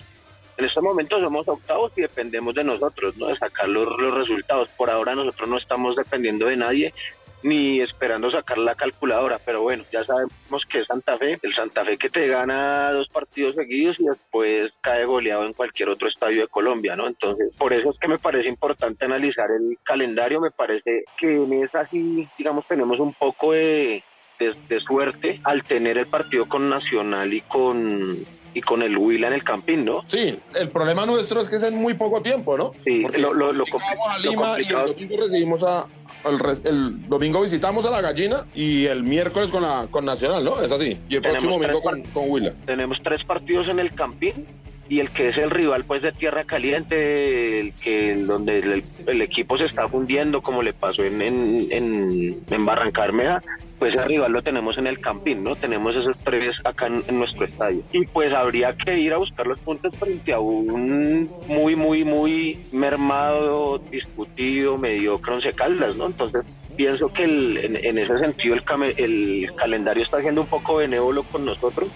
en 0.57 0.65
este 0.65 0.81
momento 0.81 1.21
somos 1.21 1.47
octavos 1.49 1.93
y 1.97 2.03
dependemos 2.03 2.55
de 2.55 2.65
nosotros, 2.65 3.17
¿no? 3.17 3.27
De 3.27 3.37
sacar 3.37 3.69
los, 3.69 3.89
resultados. 4.15 4.69
Por 4.77 4.91
ahora 4.91 5.15
nosotros 5.15 5.49
no 5.49 5.59
estamos 5.59 5.97
dependiendo 5.97 6.47
de 6.47 6.57
nadie 6.57 6.95
ni 7.43 7.83
esperando 7.83 8.31
sacar 8.31 8.57
la 8.57 8.75
calculadora, 8.75 9.39
pero 9.45 9.61
bueno, 9.61 9.85
ya 9.93 10.03
sabemos 10.03 10.65
que 10.67 10.79
es 10.79 10.87
Santa 10.87 11.19
Fe, 11.19 11.39
el 11.43 11.53
Santa 11.53 11.85
Fe 11.85 11.99
que 11.99 12.09
te 12.09 12.27
gana 12.27 12.91
dos 12.93 13.07
partidos 13.11 13.55
seguidos 13.55 14.01
y 14.01 14.05
después 14.05 14.73
cae 14.81 15.05
goleado 15.05 15.45
en 15.45 15.53
cualquier 15.53 15.91
otro 15.91 16.09
estadio 16.09 16.41
de 16.41 16.49
Colombia, 16.49 16.97
¿no? 16.97 17.07
Entonces, 17.07 17.55
por 17.59 17.75
eso 17.75 17.91
es 17.91 17.99
que 17.99 18.09
me 18.09 18.19
parece 18.19 18.49
importante 18.49 19.05
analizar 19.05 19.51
el 19.51 19.77
calendario, 19.83 20.41
me 20.41 20.53
parece 20.53 21.05
que 21.19 21.35
en 21.37 21.53
esa 21.63 21.87
sí, 21.89 22.27
digamos, 22.39 22.67
tenemos 22.67 22.99
un 22.99 23.13
poco 23.13 23.53
de, 23.53 24.03
de 24.39 24.81
suerte 24.81 25.39
al 25.45 25.63
tener 25.65 25.99
el 25.99 26.07
partido 26.07 26.49
con 26.49 26.71
Nacional 26.71 27.31
y 27.31 27.43
con 27.43 28.25
y 28.55 28.61
con 28.61 28.83
el 28.83 28.97
Huila 28.97 29.27
en 29.27 29.35
el 29.35 29.45
Campín, 29.45 29.85
¿no? 29.85 30.03
Sí, 30.07 30.39
el 30.55 30.69
problema 30.71 31.05
nuestro 31.05 31.41
es 31.41 31.49
que 31.49 31.57
es 31.57 31.63
en 31.65 31.77
muy 31.77 31.95
poco 31.95 32.23
tiempo, 32.23 32.57
¿no? 32.57 32.73
Sí, 32.85 33.01
Porque 33.03 33.19
lo, 33.19 33.35
lo, 33.35 33.53
lo, 33.53 33.65
a 33.65 34.19
Lima 34.19 34.61
y 34.61 34.65
el 34.65 34.95
domingo 34.95 35.17
recibimos 35.25 35.63
a, 35.65 35.87
el, 36.65 37.09
domingo 37.09 37.43
visitamos 37.43 37.85
a 37.85 37.91
la 37.91 38.01
gallina 38.01 38.47
y 38.55 38.87
el 38.87 39.03
miércoles 39.03 39.51
con 39.51 39.63
la 39.63 39.89
con 39.91 40.05
Nacional, 40.05 40.45
¿no? 40.45 40.61
Es 40.63 40.71
así. 40.71 40.99
Y 41.09 41.17
el 41.17 41.23
próximo 41.23 41.59
domingo 41.59 41.83
con, 41.83 42.03
con 42.03 42.31
Huila. 42.31 42.55
Tenemos 42.65 42.99
tres 43.03 43.25
partidos 43.25 43.69
en 43.69 43.81
el 43.81 43.93
Campín 43.95 44.47
y 44.89 45.01
el 45.01 45.11
que 45.11 45.31
es 45.31 45.39
el 45.39 45.51
rival 45.51 45.85
pues 45.85 46.03
de 46.03 46.13
tierra 46.13 46.45
caliente, 46.45 47.61
el 47.61 47.75
que 47.75 48.15
donde 48.17 48.83
el, 49.07 49.23
equipo 49.23 49.57
se 49.57 49.65
está 49.65 49.89
fundiendo 49.89 50.43
como 50.43 50.63
le 50.63 50.73
pasó 50.73 51.03
en, 51.05 51.23
en, 51.23 51.69
en, 51.71 52.43
en 52.51 52.67
pues 53.79 53.95
ese 53.95 54.05
rival 54.05 54.33
lo 54.33 54.43
tenemos 54.43 54.79
en 54.79 54.87
el 54.87 55.01
Campín, 55.01 55.43
¿no? 55.43 55.57
Tenemos 55.57 55.95
esos 55.97 56.17
tres 56.21 56.55
acá 56.65 56.87
en, 56.87 57.19
nuestro 57.19 57.45
estadio. 57.45 57.83
Y 57.93 58.07
pues 58.07 58.33
habría 58.33 58.75
que 58.77 58.99
ir 58.99 59.13
a 59.13 59.19
buscar 59.19 59.47
los 59.47 59.59
puntos 59.61 59.95
frente 59.97 60.33
a 60.33 60.39
un 60.39 61.29
muy, 61.49 61.77
muy, 61.77 62.05
muy 62.05 62.59
mermado, 62.73 63.79
discutido, 63.91 64.79
mediocre 64.79 65.35
Once 65.35 65.53
Caldas, 65.53 65.97
¿no? 65.97 66.07
Entonces 66.07 66.45
pienso 66.77 67.13
que 67.13 67.25
en, 67.25 67.99
ese 67.99 68.19
sentido 68.19 68.55
el, 68.55 68.63
el 68.97 69.55
calendario 69.55 70.03
está 70.03 70.21
siendo 70.21 70.43
un 70.43 70.47
poco 70.47 70.77
benévolo 70.77 71.23
con 71.25 71.45
nosotros 71.45 71.89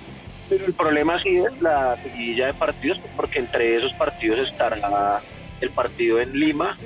pero 0.49 0.67
el 0.67 0.73
problema 0.73 1.21
sí 1.23 1.37
es 1.37 1.61
la 1.61 1.97
seguidilla 2.03 2.47
de 2.47 2.55
partidos, 2.55 2.99
porque 3.17 3.39
entre 3.39 3.77
esos 3.77 3.93
partidos 3.95 4.49
estará 4.49 5.21
el 5.61 5.71
partido 5.71 6.21
en 6.21 6.33
Lima, 6.39 6.77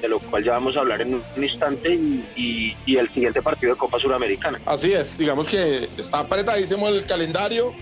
de 0.00 0.08
lo 0.08 0.18
cual 0.20 0.44
ya 0.44 0.52
vamos 0.52 0.76
a 0.76 0.80
hablar 0.80 1.02
en 1.02 1.14
un 1.14 1.44
instante, 1.44 1.94
y, 2.36 2.74
el 2.86 3.08
siguiente 3.10 3.40
partido 3.42 3.72
de 3.72 3.78
Copa 3.78 3.98
Suramericana. 3.98 4.60
Así 4.66 4.92
es, 4.92 5.16
digamos 5.16 5.48
que 5.48 5.88
está 5.96 6.20
apretadísimo 6.20 6.88
el 6.88 7.06
calendario. 7.06 7.72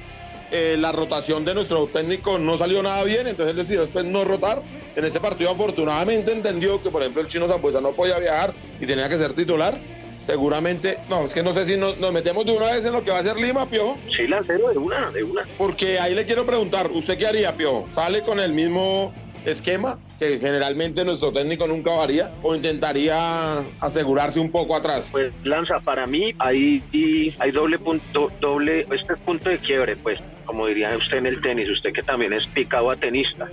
Eh, 0.50 0.76
la 0.78 0.92
rotación 0.92 1.44
de 1.44 1.54
nuestro 1.54 1.86
técnico 1.88 2.38
no 2.38 2.56
salió 2.56 2.82
nada 2.82 3.04
bien, 3.04 3.26
entonces 3.26 3.50
él 3.50 3.56
decidió 3.56 3.82
después 3.82 4.04
no 4.04 4.24
rotar. 4.24 4.62
En 4.96 5.04
ese 5.04 5.20
partido 5.20 5.50
afortunadamente 5.50 6.32
entendió 6.32 6.82
que, 6.82 6.90
por 6.90 7.02
ejemplo, 7.02 7.20
el 7.20 7.28
chino 7.28 7.48
Zambuesa 7.48 7.80
no 7.80 7.92
podía 7.92 8.18
viajar 8.18 8.54
y 8.80 8.86
tenía 8.86 9.08
que 9.08 9.18
ser 9.18 9.34
titular 9.34 9.74
seguramente, 10.28 10.98
no, 11.08 11.24
es 11.24 11.32
que 11.32 11.42
no 11.42 11.54
sé 11.54 11.64
si 11.64 11.78
nos, 11.78 11.96
metemos 12.12 12.44
de 12.44 12.52
una 12.52 12.66
vez 12.66 12.84
en 12.84 12.92
lo 12.92 13.02
que 13.02 13.10
va 13.10 13.20
a 13.20 13.22
ser 13.22 13.38
Lima, 13.38 13.64
Piojo. 13.64 13.98
Sí, 14.14 14.26
Lancero, 14.26 14.68
de 14.68 14.76
una, 14.76 15.10
de 15.10 15.24
una. 15.24 15.42
Porque 15.56 15.98
ahí 15.98 16.14
le 16.14 16.26
quiero 16.26 16.44
preguntar, 16.44 16.90
¿usted 16.90 17.16
qué 17.16 17.26
haría, 17.26 17.56
Piojo? 17.56 17.88
¿Sale 17.94 18.20
con 18.20 18.38
el 18.38 18.52
mismo 18.52 19.14
esquema 19.46 19.98
que 20.18 20.38
generalmente 20.38 21.02
nuestro 21.02 21.32
técnico 21.32 21.66
nunca 21.66 21.92
varía 21.92 22.30
o 22.42 22.54
intentaría 22.54 23.60
asegurarse 23.80 24.38
un 24.38 24.50
poco 24.50 24.76
atrás? 24.76 25.08
Pues 25.10 25.32
Lanza, 25.44 25.80
para 25.80 26.06
mí 26.06 26.34
ahí 26.40 26.82
hay 27.38 27.50
doble 27.50 27.78
punto, 27.78 28.30
doble, 28.38 28.86
este 28.92 29.16
punto 29.16 29.48
de 29.48 29.56
quiebre, 29.56 29.96
pues, 29.96 30.20
como 30.44 30.66
diría 30.66 30.94
usted 30.94 31.16
en 31.16 31.26
el 31.26 31.40
tenis, 31.40 31.70
usted 31.70 31.90
que 31.94 32.02
también 32.02 32.34
es 32.34 32.46
picado 32.48 32.90
a 32.90 32.96
tenista. 32.96 33.48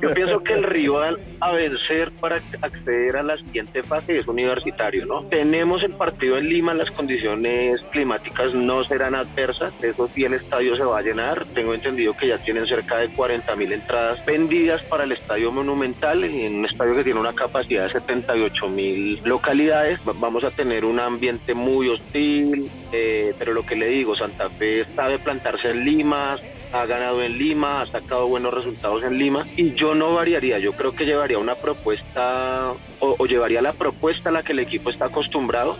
Yo 0.00 0.12
pienso 0.12 0.42
que 0.42 0.52
el 0.52 0.62
rival 0.62 1.18
a 1.40 1.52
vencer 1.52 2.12
para 2.12 2.40
acceder 2.60 3.16
a 3.16 3.22
la 3.22 3.36
siguiente 3.38 3.82
fase 3.82 4.18
es 4.18 4.26
universitario, 4.26 5.06
¿no? 5.06 5.24
Tenemos 5.24 5.82
el 5.82 5.92
partido 5.92 6.36
en 6.38 6.48
Lima, 6.48 6.74
las 6.74 6.90
condiciones 6.90 7.80
climáticas 7.90 8.54
no 8.54 8.84
serán 8.84 9.14
adversas, 9.14 9.72
eso 9.82 10.08
sí 10.14 10.24
el 10.24 10.34
estadio 10.34 10.76
se 10.76 10.84
va 10.84 10.98
a 10.98 11.02
llenar, 11.02 11.44
tengo 11.54 11.74
entendido 11.74 12.14
que 12.14 12.28
ya 12.28 12.38
tienen 12.38 12.66
cerca 12.66 12.98
de 12.98 13.08
40 13.08 13.56
mil 13.56 13.72
entradas 13.72 14.24
vendidas 14.26 14.82
para 14.82 15.04
el 15.04 15.12
estadio 15.12 15.50
monumental, 15.50 16.24
en 16.24 16.56
un 16.56 16.66
estadio 16.66 16.94
que 16.94 17.04
tiene 17.04 17.20
una 17.20 17.32
capacidad 17.32 17.84
de 17.84 17.92
78 17.92 18.68
mil 18.68 19.20
localidades, 19.24 20.00
vamos 20.04 20.44
a 20.44 20.50
tener 20.50 20.84
un 20.84 21.00
ambiente 21.00 21.54
muy 21.54 21.88
hostil, 21.88 22.70
eh, 22.92 23.34
pero 23.38 23.54
lo 23.54 23.64
que 23.64 23.76
le 23.76 23.86
digo, 23.86 24.14
Santa 24.14 24.50
Fe 24.50 24.84
sabe 24.94 25.18
plantarse 25.18 25.70
en 25.70 25.84
Lima, 25.84 26.38
ha 26.80 26.86
ganado 26.86 27.22
en 27.22 27.38
Lima, 27.38 27.82
ha 27.82 27.86
sacado 27.86 28.28
buenos 28.28 28.52
resultados 28.52 29.02
en 29.04 29.18
Lima 29.18 29.46
y 29.56 29.74
yo 29.74 29.94
no 29.94 30.14
variaría, 30.14 30.58
yo 30.58 30.72
creo 30.72 30.92
que 30.92 31.04
llevaría 31.04 31.38
una 31.38 31.54
propuesta 31.54 32.72
o, 33.00 33.26
llevaría 33.26 33.62
la 33.62 33.72
propuesta 33.72 34.30
a 34.30 34.32
la 34.32 34.42
que 34.42 34.52
el 34.52 34.60
equipo 34.60 34.90
está 34.90 35.06
acostumbrado 35.06 35.76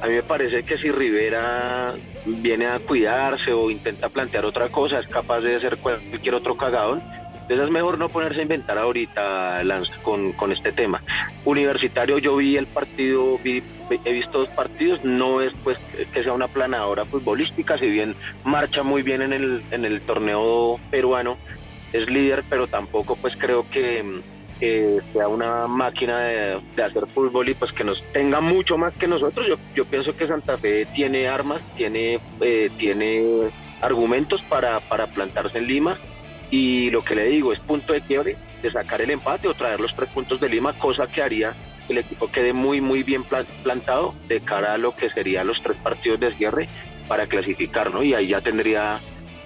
a 0.00 0.06
mí 0.06 0.14
me 0.14 0.22
parece 0.22 0.62
que 0.62 0.78
si 0.78 0.90
Rivera 0.90 1.94
viene 2.24 2.66
a 2.66 2.78
cuidarse 2.78 3.52
o 3.52 3.70
intenta 3.70 4.08
plantear 4.08 4.46
otra 4.46 4.70
cosa, 4.70 4.98
es 4.98 5.06
capaz 5.08 5.40
de 5.40 5.56
hacer 5.56 5.76
cualquier 5.76 6.34
otro 6.34 6.56
cagadón. 6.56 7.02
Entonces 7.50 7.66
es 7.66 7.72
mejor 7.72 7.98
no 7.98 8.08
ponerse 8.08 8.38
a 8.38 8.42
inventar 8.42 8.78
ahorita, 8.78 9.64
Lance, 9.64 9.92
con, 10.04 10.30
con 10.34 10.52
este 10.52 10.70
tema. 10.70 11.02
Universitario, 11.44 12.18
yo 12.18 12.36
vi 12.36 12.56
el 12.56 12.68
partido, 12.68 13.40
he 13.44 14.12
visto 14.12 14.38
dos 14.38 14.48
partidos, 14.50 15.04
no 15.04 15.40
es 15.40 15.52
pues 15.64 15.76
que 16.12 16.22
sea 16.22 16.32
una 16.32 16.46
planadora 16.46 17.04
futbolística, 17.04 17.76
si 17.76 17.90
bien 17.90 18.14
marcha 18.44 18.84
muy 18.84 19.02
bien 19.02 19.22
en 19.22 19.32
el, 19.32 19.64
en 19.72 19.84
el 19.84 20.00
torneo 20.02 20.78
peruano, 20.92 21.38
es 21.92 22.08
líder, 22.08 22.44
pero 22.48 22.68
tampoco 22.68 23.16
pues 23.16 23.34
creo 23.36 23.68
que 23.68 24.20
sea 25.12 25.26
una 25.26 25.66
máquina 25.66 26.20
de, 26.20 26.84
hacer 26.84 27.08
fútbol 27.08 27.48
y 27.48 27.54
pues 27.54 27.72
que 27.72 27.82
nos 27.82 28.00
tenga 28.12 28.40
mucho 28.40 28.78
más 28.78 28.94
que 28.94 29.08
nosotros. 29.08 29.48
Yo, 29.48 29.56
yo 29.74 29.84
pienso 29.86 30.16
que 30.16 30.28
Santa 30.28 30.56
Fe 30.56 30.86
tiene 30.94 31.26
armas, 31.26 31.60
tiene, 31.74 32.20
eh, 32.42 32.70
tiene 32.76 33.48
argumentos 33.80 34.40
para, 34.42 34.78
para 34.78 35.08
plantarse 35.08 35.58
en 35.58 35.66
Lima 35.66 35.98
y 36.50 36.90
lo 36.90 37.02
que 37.04 37.14
le 37.14 37.24
digo 37.24 37.52
es 37.52 37.60
punto 37.60 37.92
de 37.92 38.00
quiebre 38.00 38.36
de 38.62 38.70
sacar 38.70 39.00
el 39.00 39.10
empate 39.10 39.48
o 39.48 39.54
traer 39.54 39.80
los 39.80 39.94
tres 39.94 40.08
puntos 40.10 40.40
de 40.40 40.48
Lima, 40.48 40.72
cosa 40.74 41.06
que 41.06 41.22
haría 41.22 41.54
que 41.86 41.92
el 41.92 41.98
equipo 41.98 42.30
quede 42.30 42.52
muy 42.52 42.80
muy 42.80 43.02
bien 43.02 43.24
plantado 43.62 44.14
de 44.28 44.40
cara 44.40 44.74
a 44.74 44.78
lo 44.78 44.94
que 44.94 45.10
serían 45.10 45.46
los 45.46 45.62
tres 45.62 45.76
partidos 45.78 46.20
de 46.20 46.32
cierre 46.32 46.68
para 47.08 47.26
clasificar, 47.26 47.92
¿no? 47.92 48.02
Y 48.02 48.14
ahí 48.14 48.28
ya 48.28 48.40
tendría 48.40 49.00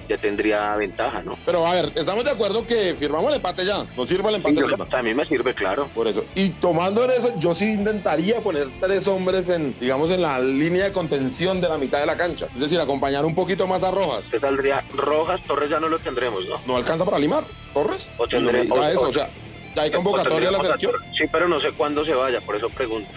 ya 0.09 0.17
tendría 0.17 0.77
ventaja, 0.77 1.23
¿no? 1.23 1.37
Pero 1.45 1.67
a 1.67 1.75
ver, 1.75 1.93
estamos 1.95 2.25
de 2.25 2.31
acuerdo 2.31 2.67
que 2.67 2.95
firmamos 2.95 3.31
el 3.31 3.37
empate 3.37 3.65
ya. 3.65 3.85
¿Nos 3.97 4.09
sirve 4.09 4.29
el 4.29 4.37
empate? 4.37 4.61
a 4.97 5.03
mí 5.03 5.15
me 5.15 5.25
sirve, 5.25 5.55
claro. 5.55 5.89
Por 5.95 6.09
eso. 6.09 6.25
Y 6.35 6.51
tomando 6.51 7.05
en 7.05 7.11
eso, 7.11 7.33
yo 7.39 7.55
sí 7.55 7.73
intentaría 7.73 8.41
poner 8.41 8.69
tres 8.81 9.09
hombres 9.09 9.49
en, 9.49 9.75
digamos, 9.81 10.11
en 10.11 10.23
la 10.23 10.39
línea 10.39 10.85
de 10.85 10.93
contención 10.93 11.61
de 11.61 11.69
la 11.69 11.79
mitad 11.79 12.01
de 12.01 12.07
la 12.07 12.17
cancha. 12.17 12.47
Es 12.55 12.61
decir, 12.61 12.81
acompañar 12.81 13.25
un 13.25 13.35
poquito 13.35 13.67
más 13.67 13.83
a 13.83 13.91
Rojas. 13.91 14.31
¿Qué 14.31 14.41
saldría? 14.41 14.85
Rojas, 14.95 15.41
Torres 15.47 15.71
ya 15.71 15.81
no 15.81 15.89
lo 15.89 15.99
tendremos, 15.99 16.47
¿no? 16.49 16.61
¿No 16.67 16.77
alcanza 16.77 17.05
para 17.05 17.19
limar? 17.19 17.45
¿Torres? 17.73 18.11
O 18.19 18.27
tendremos. 18.27 18.79
eso, 18.89 19.01
o 19.01 19.13
sea, 19.13 19.29
ya 19.75 19.83
hay 19.83 19.91
convocatoria 19.91 20.49
a 20.49 20.53
la 20.53 20.61
selección. 20.61 20.93
Sí, 21.17 21.25
pero 21.31 21.49
no 21.49 21.61
sé 21.61 21.73
cuándo 21.73 22.05
se 22.05 22.15
vaya, 22.15 22.41
por 22.41 22.57
eso 22.57 22.69
pregunto. 22.71 23.11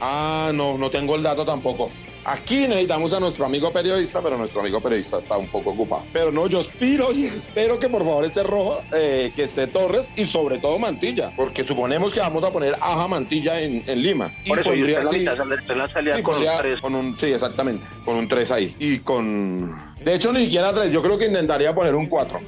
Ah, 0.00 0.50
no, 0.54 0.78
no 0.78 0.90
tengo 0.90 1.16
el 1.16 1.22
dato 1.22 1.44
tampoco. 1.44 1.90
Aquí 2.26 2.66
necesitamos 2.66 3.12
a 3.12 3.20
nuestro 3.20 3.44
amigo 3.44 3.70
periodista, 3.70 4.22
pero 4.22 4.38
nuestro 4.38 4.60
amigo 4.60 4.80
periodista 4.80 5.18
está 5.18 5.36
un 5.36 5.46
poco 5.48 5.70
ocupado. 5.70 6.04
Pero 6.12 6.32
no, 6.32 6.46
yo 6.46 6.60
aspiro 6.60 7.12
y 7.12 7.26
espero 7.26 7.78
que 7.78 7.88
por 7.88 8.02
favor 8.02 8.24
esté 8.24 8.42
Rojo, 8.42 8.80
eh, 8.94 9.30
que 9.36 9.42
esté 9.42 9.66
Torres 9.66 10.10
y 10.16 10.24
sobre 10.24 10.58
todo 10.58 10.78
Mantilla, 10.78 11.32
porque 11.36 11.62
suponemos 11.62 12.14
que 12.14 12.20
vamos 12.20 12.42
a 12.42 12.50
poner 12.50 12.76
Aja 12.80 13.08
Mantilla 13.08 13.60
en, 13.60 13.84
Lima. 14.00 14.32
Por 14.48 14.58
y 14.58 14.60
eso, 14.60 14.70
pondría, 14.70 15.04
la 15.04 15.12
mitad, 15.12 15.36
la 15.76 15.88
salida 15.88 16.22
con 16.22 16.36
un 16.36 16.48
3. 16.58 16.80
Con 16.80 16.94
un, 16.94 17.16
sí, 17.16 17.26
exactamente, 17.26 17.86
con 18.06 18.16
un 18.16 18.26
3 18.26 18.50
ahí. 18.52 18.76
Y 18.78 18.98
con... 19.00 19.70
De 20.02 20.14
hecho, 20.14 20.32
ni 20.32 20.44
siquiera 20.44 20.72
3, 20.72 20.92
yo 20.92 21.02
creo 21.02 21.18
que 21.18 21.26
intentaría 21.26 21.74
poner 21.74 21.94
un 21.94 22.06
4. 22.06 22.40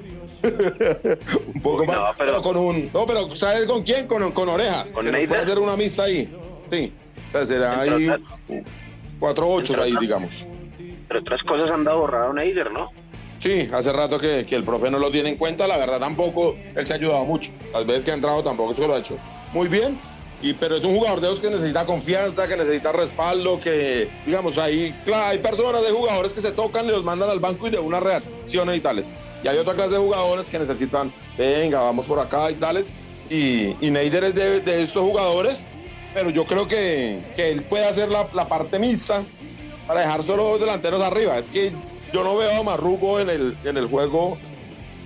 un 1.55 1.61
poco 1.61 1.85
más, 1.85 2.17
pero... 2.17 2.41
con 2.41 2.57
un... 2.57 2.91
No, 2.95 3.07
pero 3.07 3.35
¿sabes 3.37 3.67
con 3.67 3.83
quién? 3.83 4.07
Con, 4.07 4.33
con 4.33 4.49
orejas. 4.49 4.91
Con 4.93 5.05
puede 5.05 5.37
hacer 5.37 5.59
una 5.59 5.77
misa 5.77 6.05
ahí. 6.05 6.33
Sí. 6.71 6.93
O 7.29 7.33
sea, 7.33 7.47
será 7.47 7.81
ahí 7.81 8.09
cuatro 9.19 9.49
ocho 9.49 9.81
ahí, 9.83 9.95
digamos. 10.01 10.47
Pero 11.09 11.21
otras 11.21 11.43
cosas 11.43 11.71
han 11.71 11.85
dado 11.85 12.01
borrado 12.01 12.33
Neider, 12.33 12.71
¿no? 12.71 12.91
Sí, 13.39 13.69
hace 13.73 13.93
rato 13.93 14.19
que, 14.19 14.47
que, 14.47 14.57
el 14.57 14.65
profe 14.65 14.91
no 14.91 14.99
lo 14.99 15.11
tiene 15.11 15.29
en 15.29 15.37
cuenta, 15.37 15.69
la 15.69 15.77
verdad 15.77 16.01
tampoco, 16.01 16.57
él 16.75 16.87
se 16.87 16.95
ha 16.95 16.97
ayudado 16.97 17.25
mucho. 17.25 17.53
Las 17.73 17.87
veces 17.87 18.05
que 18.05 18.11
ha 18.11 18.15
entrado 18.15 18.43
tampoco 18.43 18.75
se 18.75 18.87
lo 18.87 18.95
ha 18.95 18.99
hecho 18.99 19.17
muy 19.53 19.69
bien, 19.69 19.99
y, 20.43 20.53
pero 20.53 20.77
es 20.77 20.85
un 20.85 20.95
jugador 20.97 21.21
de 21.21 21.29
esos 21.29 21.41
que 21.41 21.51
necesita 21.51 21.87
confianza, 21.87 22.47
que 22.47 22.57
necesita 22.57 22.93
respaldo, 22.93 23.59
que, 23.61 24.09
digamos, 24.27 24.59
hay, 24.59 24.95
hay 25.13 25.39
personas 25.39 25.83
de 25.83 25.91
jugadores 25.91 26.33
que 26.33 26.41
se 26.41 26.53
tocan, 26.53 26.87
los 26.87 27.05
mandan 27.05 27.31
al 27.31 27.41
banco 27.41 27.67
y 27.67 27.71
de 27.71 27.79
una 27.79 28.01
reacción 28.01 28.75
y 28.75 28.81
tales. 28.81 29.15
Y 29.43 29.49
hay 29.49 29.57
otra 29.59 29.75
clase 29.75 29.93
de 29.93 29.99
jugadores 29.99 30.51
que 30.51 30.59
necesitan, 30.59 31.13
venga, 31.39 31.81
vamos 31.81 32.05
por 32.05 32.19
acá 32.19 32.51
y 32.51 32.55
tales. 32.55 32.93
Y, 33.31 33.75
y 33.81 33.91
Neider 33.91 34.25
es 34.25 34.35
de, 34.35 34.61
de 34.61 34.83
estos 34.83 35.03
jugadores 35.03 35.65
pero 36.17 36.31
yo 36.31 36.47
creo 36.47 36.67
que, 36.67 37.21
que 37.37 37.51
él 37.51 37.63
puede 37.65 37.85
hacer 37.85 38.09
la, 38.09 38.27
la, 38.33 38.49
parte 38.49 38.79
mixta 38.79 39.23
para 39.87 40.01
dejar 40.01 40.23
solo 40.23 40.45
dos 40.45 40.61
delanteros 40.61 41.03
arriba. 41.03 41.37
Es 41.37 41.47
que 41.47 41.73
yo 42.11 42.25
no 42.25 42.39
veo 42.39 42.59
a 42.59 42.63
Marrugo 42.63 43.21
en 43.21 43.29
el, 43.29 43.59
en 43.65 43.77
el 43.77 43.87
juego 43.87 44.39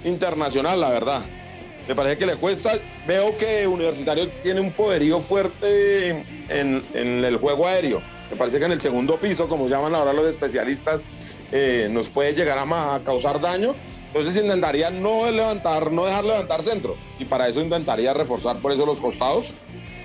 internacional, 0.04 0.80
la 0.80 0.88
verdad. 0.88 1.22
Me 1.88 1.96
parece 1.96 2.16
que 2.16 2.26
le 2.26 2.36
cuesta. 2.36 2.74
Veo 3.08 3.36
que 3.38 3.66
Universitario 3.66 4.28
tiene 4.44 4.60
un 4.60 4.70
poderío 4.70 5.18
fuerte 5.18 6.10
en, 6.48 6.84
en 6.94 7.24
el 7.24 7.38
juego 7.38 7.66
aéreo. 7.66 8.00
Me 8.30 8.36
parece 8.36 8.60
que 8.60 8.66
en 8.66 8.72
el 8.72 8.80
segundo 8.80 9.16
piso, 9.16 9.48
como 9.48 9.66
llaman 9.66 9.96
ahora 9.96 10.12
los 10.12 10.26
especialistas, 10.26 11.00
eh, 11.50 11.88
nos 11.90 12.06
puede 12.06 12.34
llegar 12.34 12.56
a, 12.56 12.94
a, 12.94 13.00
causar 13.00 13.40
daño. 13.40 13.74
Entonces 14.14 14.40
intentaría 14.40 14.90
no 14.90 15.28
levantar, 15.28 15.90
no 15.90 16.04
dejar 16.04 16.24
levantar 16.24 16.62
centros. 16.62 17.00
Y 17.18 17.24
para 17.24 17.48
eso 17.48 17.60
intentaría 17.60 18.14
reforzar 18.14 18.58
por 18.58 18.70
eso 18.70 18.86
los 18.86 19.00
costados, 19.00 19.46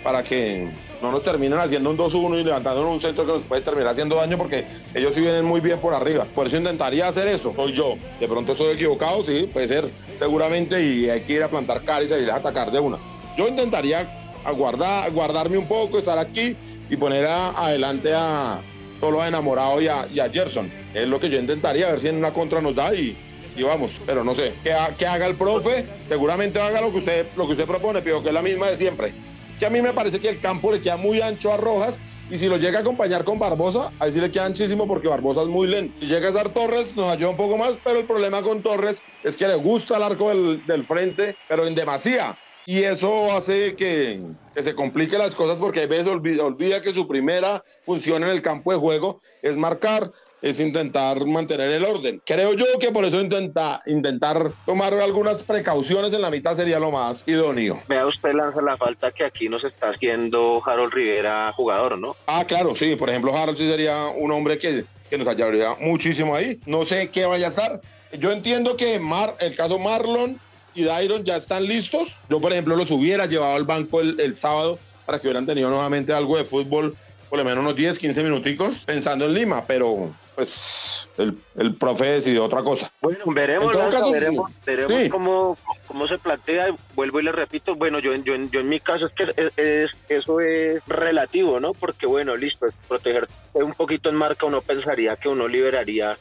para 0.03 0.24
que 0.24 0.71
no 1.01 1.11
nos 1.11 1.23
terminan 1.23 1.59
haciendo 1.59 1.89
un 1.89 1.97
2-1 1.97 2.41
y 2.41 2.43
levantando 2.43 2.87
un 2.87 2.99
centro 2.99 3.25
que 3.25 3.33
nos 3.33 3.43
puede 3.43 3.61
terminar 3.61 3.91
haciendo 3.91 4.15
daño 4.15 4.37
porque 4.37 4.65
ellos 4.93 5.13
sí 5.13 5.21
vienen 5.21 5.45
muy 5.45 5.61
bien 5.61 5.79
por 5.79 5.93
arriba. 5.93 6.25
Por 6.33 6.47
eso 6.47 6.57
intentaría 6.57 7.07
hacer 7.07 7.27
eso. 7.27 7.53
Soy 7.55 7.73
yo. 7.73 7.95
De 8.19 8.27
pronto 8.27 8.53
estoy 8.53 8.73
equivocado, 8.73 9.23
sí, 9.25 9.49
puede 9.51 9.67
ser 9.67 9.89
seguramente 10.15 10.81
y 10.83 11.09
hay 11.09 11.21
que 11.21 11.33
ir 11.33 11.43
a 11.43 11.47
plantar 11.47 11.81
cara 11.81 12.03
y 12.03 12.07
salir 12.07 12.29
a 12.31 12.35
atacar 12.35 12.71
de 12.71 12.79
una. 12.79 12.97
Yo 13.37 13.47
intentaría 13.47 14.07
aguardar, 14.43 15.11
guardarme 15.11 15.57
un 15.57 15.67
poco, 15.67 15.97
estar 15.97 16.17
aquí 16.17 16.55
y 16.89 16.97
poner 16.97 17.25
adelante 17.25 18.13
a 18.13 18.61
solo 18.99 19.21
a 19.21 19.27
Enamorado 19.27 19.81
y 19.81 19.87
a, 19.87 20.07
y 20.13 20.19
a, 20.19 20.29
Gerson. 20.29 20.71
Es 20.93 21.07
lo 21.07 21.19
que 21.19 21.29
yo 21.29 21.39
intentaría, 21.39 21.87
a 21.87 21.91
ver 21.91 21.99
si 21.99 22.07
en 22.07 22.15
una 22.15 22.31
contra 22.31 22.61
nos 22.61 22.75
da 22.75 22.95
y, 22.95 23.15
y 23.55 23.63
vamos, 23.63 23.91
pero 24.05 24.23
no 24.23 24.33
sé. 24.33 24.53
Que, 24.63 24.73
que 24.97 25.05
haga 25.05 25.27
el 25.27 25.35
profe, 25.35 25.85
seguramente 26.07 26.61
haga 26.61 26.79
lo 26.79 26.91
que 26.91 26.99
usted, 26.99 27.25
lo 27.35 27.45
que 27.45 27.51
usted 27.51 27.65
propone, 27.65 28.01
pero 28.01 28.21
que 28.21 28.29
es 28.29 28.33
la 28.33 28.41
misma 28.41 28.67
de 28.67 28.77
siempre 28.77 29.25
que 29.59 29.65
a 29.65 29.69
mí 29.69 29.81
me 29.81 29.93
parece 29.93 30.19
que 30.19 30.29
el 30.29 30.39
campo 30.39 30.71
le 30.71 30.81
queda 30.81 30.97
muy 30.97 31.21
ancho 31.21 31.53
a 31.53 31.57
Rojas 31.57 32.00
y 32.29 32.38
si 32.38 32.47
lo 32.47 32.57
llega 32.57 32.79
a 32.79 32.81
acompañar 32.81 33.24
con 33.24 33.38
Barbosa, 33.38 33.91
ahí 34.00 34.12
sí 34.12 34.19
le 34.19 34.31
queda 34.31 34.45
anchísimo 34.45 34.88
porque 34.88 35.07
Barbosa 35.07 35.43
es 35.43 35.47
muy 35.47 35.67
lento. 35.67 35.95
Si 36.00 36.07
llega 36.07 36.29
a 36.29 36.31
ser 36.31 36.50
Torres, 36.50 36.95
nos 36.95 37.12
ayuda 37.12 37.29
un 37.29 37.38
poco 37.38 37.55
más, 37.55 37.77
pero 37.83 38.00
el 38.00 38.05
problema 38.05 38.41
con 38.41 38.63
Torres 38.63 39.01
es 39.24 39.38
que 39.38 39.47
le 39.47 39.55
gusta 39.55 39.97
el 39.97 40.03
arco 40.03 40.29
del, 40.29 40.83
frente, 40.83 41.35
pero 41.47 41.67
en 41.67 41.75
demasía. 41.75 42.35
Y 42.65 42.81
eso 42.81 43.31
hace 43.31 43.75
que, 43.75 44.24
que, 44.55 44.63
se 44.63 44.74
complique 44.74 45.19
las 45.19 45.35
cosas 45.35 45.59
porque 45.59 45.83
a 45.83 45.88
veces 45.88 46.07
olvida 46.07 46.81
que 46.81 46.91
su 46.91 47.07
primera 47.07 47.63
función 47.83 48.24
en 48.24 48.29
el 48.29 48.41
campo 48.41 48.71
de 48.71 48.79
juego 48.79 49.21
es 49.43 49.55
marcar, 49.55 50.12
es 50.42 50.60
intentar 50.60 51.25
mantener 51.25 51.70
el 51.72 51.86
orden. 51.86 52.22
Creo 52.25 52.54
yo 52.54 52.65
que 52.80 52.92
por 52.92 53.06
eso 53.06 53.20
intenta, 53.20 53.82
intentar 53.86 54.51
tomar 54.65 54.94
algunas 54.94 55.42
precauciones 55.42 56.13
en 56.13 56.22
la 56.22 56.30
mitad 56.30 56.56
sería 56.56 56.80
lo 56.80 56.92
más 56.92 57.24
idóneo. 57.27 57.82
Vea 57.88 58.06
usted, 58.06 58.34
lanza 58.34 58.62
la 58.62 58.77
falta 58.77 59.12
que 59.12 59.25
aquí 59.25 59.50
nos 59.50 59.63
está 59.63 59.89
haciendo 59.89 60.62
Harold 60.65 60.94
Rivera 60.94 61.51
jugador, 61.54 61.98
¿no? 61.98 62.15
Ah, 62.27 62.46
claro, 62.46 62.75
sí. 62.75 62.96
Por 62.96 63.10
ejemplo, 63.10 63.36
Harold 63.36 63.58
sí 63.58 63.70
sería 63.70 64.08
un 64.08 64.32
hombre 64.32 64.60
que, 64.60 64.86
que 65.10 65.18
nos 65.18 65.27
ayudaría 65.27 65.75
muchísimo 65.80 66.36
ahí. 66.36 66.60
No 66.65 66.86
sé 66.86 67.10
qué 67.10 67.25
vaya 67.25 67.48
a 67.48 67.50
estar. 67.50 67.82
Yo 68.20 68.32
entiendo 68.32 68.77
que 68.77 69.00
Mar, 69.00 69.36
el 69.39 69.56
caso 69.56 69.80
Marlon 69.80 70.39
y 70.74 70.84
Dairon 70.84 71.24
ya 71.24 71.38
están 71.38 71.65
listos. 71.65 72.15
Yo, 72.30 72.39
por 72.39 72.51
ejemplo, 72.51 72.75
los 72.75 72.92
hubiera 72.92 73.25
llevado 73.25 73.56
al 73.56 73.63
banco 73.63 74.01
el, 74.01 74.20
el 74.20 74.36
sábado 74.36 74.77
para 75.06 75.20
que 75.20 75.27
hubieran 75.27 75.46
tenido 75.46 75.70
nuevamente 75.70 76.13
algo 76.13 76.38
de 76.38 76.46
fútbol 76.46 76.96
por 77.30 77.39
lo 77.39 77.46
menos 77.46 77.63
unos 77.63 77.75
10, 77.75 78.00
15 78.00 78.24
minuticos 78.24 78.86
pensando 78.86 79.25
en 79.25 79.34
Lima, 79.34 79.63
pero 79.65 80.13
pues 80.36 81.08
el, 81.18 81.38
el 81.56 81.75
profe 81.75 82.06
decidió 82.06 82.44
otra 82.44 82.62
cosa. 82.62 82.92
Bueno, 83.01 83.24
veremos, 83.27 83.72
veremos, 84.12 84.51
veremos 84.65 85.10
cómo, 85.10 85.58
cómo 85.88 86.08
se 86.08 86.18
plantea. 86.18 86.75
Vuelvo 86.94 87.20
y 87.20 87.24
le 87.24 87.32
repito, 87.32 87.75
bueno, 87.75 88.00
yo, 88.00 88.13
yo, 88.15 88.36
yo 88.36 88.60
en 88.60 88.70
mi 88.70 88.80
caso 88.80 89.08
es 89.08 89.13
que 89.13 89.51
es, 89.56 89.92
eso 90.10 90.39
es 90.39 90.86
relativo, 90.88 91.60
¿no? 91.60 91.74
Porque 91.74 92.06
bueno, 92.06 92.36
listo, 92.36 92.68
proteger 92.88 93.27
un 93.54 93.74
poquito 93.74 94.10
en 94.10 94.15
marca, 94.15 94.46
uno 94.46 94.62
pensaría 94.62 95.15
que 95.15 95.30
uno 95.30 95.48
liberaría 95.48 96.18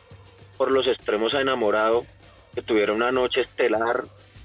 por 0.57 0.71
los 0.71 0.87
extremos 0.87 1.35
a 1.35 1.41
enamorado, 1.41 2.07
que 2.55 2.63
tuviera 2.63 2.93
una 2.93 3.11
noche 3.11 3.41
estelar, 3.41 4.05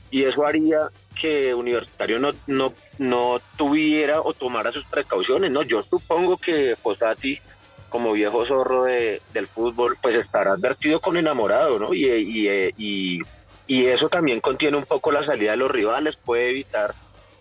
y 0.10 0.24
eso 0.24 0.46
haría 0.46 0.90
que 1.22 1.54
Universitario 1.54 2.18
no, 2.18 2.32
no, 2.48 2.74
no 2.98 3.40
tuviera 3.58 4.22
o 4.22 4.34
tomara 4.34 4.72
sus 4.72 4.86
precauciones, 4.86 5.52
¿no? 5.52 5.62
Yo 5.62 5.84
supongo 5.84 6.38
que 6.38 6.76
Posati 6.82 7.40
como 7.90 8.14
viejo 8.14 8.46
zorro 8.46 8.86
de, 8.86 9.22
del 9.34 9.48
fútbol, 9.48 9.98
pues 10.02 10.16
estará 10.16 10.54
advertido 10.54 11.02
con 11.02 11.18
enamorado, 11.18 11.80
¿no? 11.80 11.94
Y, 11.94 12.06
y, 12.06 13.22
y, 13.68 13.86
eso 13.86 14.10
también 14.10 14.42
contiene 14.42 14.78
un 14.78 14.86
poco 14.86 15.12
la 15.12 15.24
salida 15.24 15.52
de 15.52 15.58
los 15.58 15.72
rivales, 15.72 16.16
puede 16.16 16.50
evitar 16.50 16.94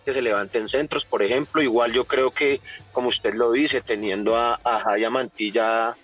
que 0.04 0.12
se 0.12 0.22
levanten 0.22 0.68
centros, 0.68 1.04
por 1.04 1.22
ejemplo. 1.22 1.62
Igual 1.62 1.92
yo 1.92 2.04
creo 2.04 2.30
que, 2.30 2.60
como 2.92 3.08
usted 3.08 3.34
lo 3.34 3.52
dice, 3.52 3.80
teniendo 3.80 4.36
a, 4.36 4.58
a 4.64 4.80
Jaya 4.80 5.10
Mantilla 5.10 5.94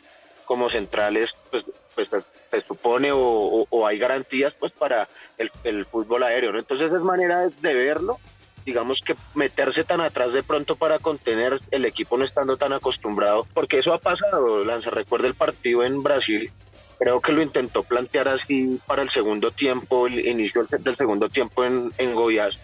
como 0.45 0.69
centrales, 0.69 1.31
pues, 1.51 1.65
pues 1.95 2.09
se 2.51 2.61
supone 2.63 3.11
o, 3.13 3.87
hay 3.87 3.99
garantías 3.99 4.55
pues 4.59 4.73
para 4.73 5.09
el, 5.39 5.51
el 5.65 5.85
fútbol 5.87 6.23
aéreo, 6.23 6.53
¿no? 6.53 6.59
Entonces 6.59 6.93
es 6.93 7.01
manera 7.01 7.49
de 7.49 7.75
verlo 7.75 8.19
digamos 8.65 8.99
que 9.05 9.15
meterse 9.35 9.85
tan 9.85 10.01
atrás 10.01 10.33
de 10.33 10.43
pronto 10.43 10.77
para 10.77 10.99
contener 10.99 11.59
el 11.71 11.85
equipo 11.85 12.17
no 12.17 12.25
estando 12.25 12.57
tan 12.57 12.73
acostumbrado, 12.73 13.47
porque 13.53 13.79
eso 13.79 13.93
ha 13.93 13.99
pasado, 13.99 14.65
Lanza, 14.65 14.91
recuerda 14.91 15.29
el 15.29 15.35
partido 15.35 15.85
en 15.85 16.03
Brasil, 16.03 16.51
creo 16.99 17.21
que 17.21 17.33
lo 17.33 17.43
intentó 17.43 17.83
plantear 17.83 18.29
así 18.29 18.81
para 18.87 19.03
el 19.03 19.11
segundo 19.11 19.51
tiempo, 19.51 20.07
el 20.07 20.27
inicio 20.27 20.65
del 20.65 20.97
segundo 20.97 21.29
tiempo 21.29 21.65
en, 21.65 21.93
en 21.99 22.15
Goiás, 22.15 22.59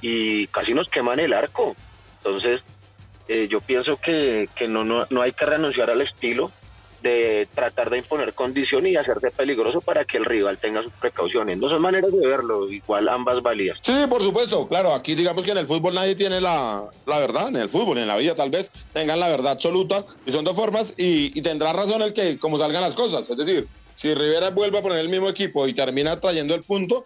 y 0.00 0.46
casi 0.48 0.74
nos 0.74 0.88
queman 0.88 1.20
el 1.20 1.32
arco. 1.32 1.74
Entonces, 2.18 2.62
eh, 3.28 3.48
yo 3.50 3.60
pienso 3.60 3.98
que, 4.00 4.48
que 4.54 4.68
no, 4.68 4.84
no, 4.84 5.06
no 5.10 5.22
hay 5.22 5.32
que 5.32 5.46
renunciar 5.46 5.90
al 5.90 6.02
estilo, 6.02 6.50
de 7.02 7.46
tratar 7.54 7.90
de 7.90 7.98
imponer 7.98 8.34
condición 8.34 8.86
y 8.86 8.96
hacerse 8.96 9.30
peligroso 9.30 9.80
para 9.80 10.04
que 10.04 10.16
el 10.16 10.24
rival 10.24 10.58
tenga 10.58 10.82
sus 10.82 10.92
precauciones. 10.92 11.58
No 11.58 11.68
son 11.68 11.80
maneras 11.80 12.12
de 12.12 12.26
verlo, 12.26 12.70
igual 12.70 13.08
ambas 13.08 13.42
valías. 13.42 13.78
Sí, 13.82 13.94
por 14.08 14.22
supuesto, 14.22 14.66
claro, 14.66 14.92
aquí 14.92 15.14
digamos 15.14 15.44
que 15.44 15.52
en 15.52 15.58
el 15.58 15.66
fútbol 15.66 15.94
nadie 15.94 16.14
tiene 16.14 16.40
la, 16.40 16.84
la 17.06 17.18
verdad, 17.18 17.48
en 17.48 17.56
el 17.56 17.68
fútbol, 17.68 17.98
en 17.98 18.08
la 18.08 18.16
vida 18.16 18.34
tal 18.34 18.50
vez 18.50 18.70
tengan 18.92 19.20
la 19.20 19.28
verdad 19.28 19.52
absoluta 19.52 20.04
y 20.26 20.32
son 20.32 20.44
dos 20.44 20.56
formas 20.56 20.94
y, 20.96 21.38
y 21.38 21.42
tendrá 21.42 21.72
razón 21.72 22.02
el 22.02 22.12
que 22.12 22.38
como 22.38 22.58
salgan 22.58 22.82
las 22.82 22.94
cosas, 22.94 23.28
es 23.28 23.36
decir, 23.36 23.66
si 23.94 24.14
Rivera 24.14 24.50
vuelve 24.50 24.78
a 24.78 24.82
poner 24.82 24.98
el 24.98 25.08
mismo 25.08 25.28
equipo 25.28 25.66
y 25.66 25.72
termina 25.72 26.20
trayendo 26.20 26.54
el 26.54 26.62
punto, 26.62 27.04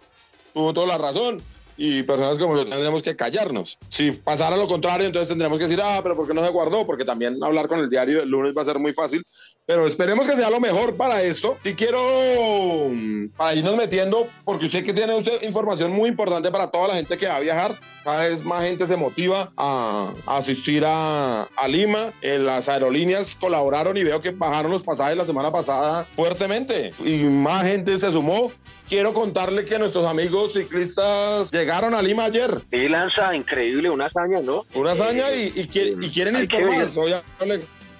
tuvo 0.53 0.73
toda 0.73 0.87
la 0.87 0.97
razón 0.97 1.41
y 1.77 2.03
personas 2.03 2.39
como 2.39 2.55
yo 2.55 2.65
tendremos 2.65 3.01
que 3.01 3.15
callarnos. 3.15 3.77
Si 3.89 4.11
pasara 4.11 4.55
lo 4.57 4.67
contrario, 4.67 5.07
entonces 5.07 5.29
tendremos 5.29 5.57
que 5.57 5.65
decir, 5.65 5.81
ah, 5.81 5.99
pero 6.03 6.15
¿por 6.15 6.27
qué 6.27 6.33
no 6.33 6.45
se 6.45 6.51
guardó? 6.51 6.85
Porque 6.85 7.05
también 7.05 7.43
hablar 7.43 7.67
con 7.67 7.79
el 7.79 7.89
diario 7.89 8.21
el 8.21 8.29
lunes 8.29 8.53
va 8.55 8.61
a 8.61 8.65
ser 8.65 8.79
muy 8.79 8.93
fácil. 8.93 9.25
Pero 9.65 9.87
esperemos 9.87 10.27
que 10.27 10.35
sea 10.35 10.49
lo 10.49 10.59
mejor 10.59 10.97
para 10.97 11.23
esto. 11.23 11.57
Si 11.63 11.73
quiero, 11.73 12.89
mm, 12.89 13.29
para 13.37 13.55
irnos 13.55 13.77
metiendo, 13.77 14.27
porque 14.43 14.67
sé 14.67 14.83
que 14.83 14.93
tiene 14.93 15.15
usted 15.15 15.41
información 15.43 15.91
muy 15.93 16.09
importante 16.09 16.51
para 16.51 16.69
toda 16.69 16.89
la 16.89 16.95
gente 16.95 17.17
que 17.17 17.27
va 17.27 17.37
a 17.37 17.39
viajar. 17.39 17.79
Cada 18.03 18.27
vez 18.27 18.43
más 18.43 18.63
gente 18.63 18.85
se 18.85 18.97
motiva 18.97 19.51
a, 19.55 20.11
asistir 20.25 20.83
a, 20.85 21.43
a 21.43 21.67
Lima. 21.69 22.11
En 22.21 22.31
eh, 22.31 22.39
las 22.39 22.67
aerolíneas 22.67 23.35
colaboraron 23.35 23.95
y 23.95 24.03
veo 24.03 24.21
que 24.21 24.31
bajaron 24.31 24.71
los 24.71 24.83
pasajes 24.83 25.15
la 25.15 25.25
semana 25.25 25.51
pasada 25.51 26.05
fuertemente. 26.15 26.93
Y 27.03 27.23
más 27.23 27.65
gente 27.65 27.97
se 27.97 28.11
sumó 28.11 28.51
quiero 28.87 29.13
contarle 29.13 29.65
que 29.65 29.79
nuestros 29.79 30.05
amigos 30.05 30.53
ciclistas 30.53 31.51
llegaron 31.51 31.93
a 31.93 32.01
Lima 32.01 32.25
ayer. 32.25 32.59
Y 32.71 32.87
lanza, 32.87 33.35
increíble, 33.35 33.89
una 33.89 34.07
hazaña, 34.07 34.41
¿no? 34.41 34.65
Una 34.73 34.91
hazaña 34.91 35.33
y, 35.33 35.51
y, 35.55 35.67
quieren 35.67 36.37
ir 36.37 36.47
por 36.47 36.65
más. 36.65 36.97
Hoy 36.97 37.13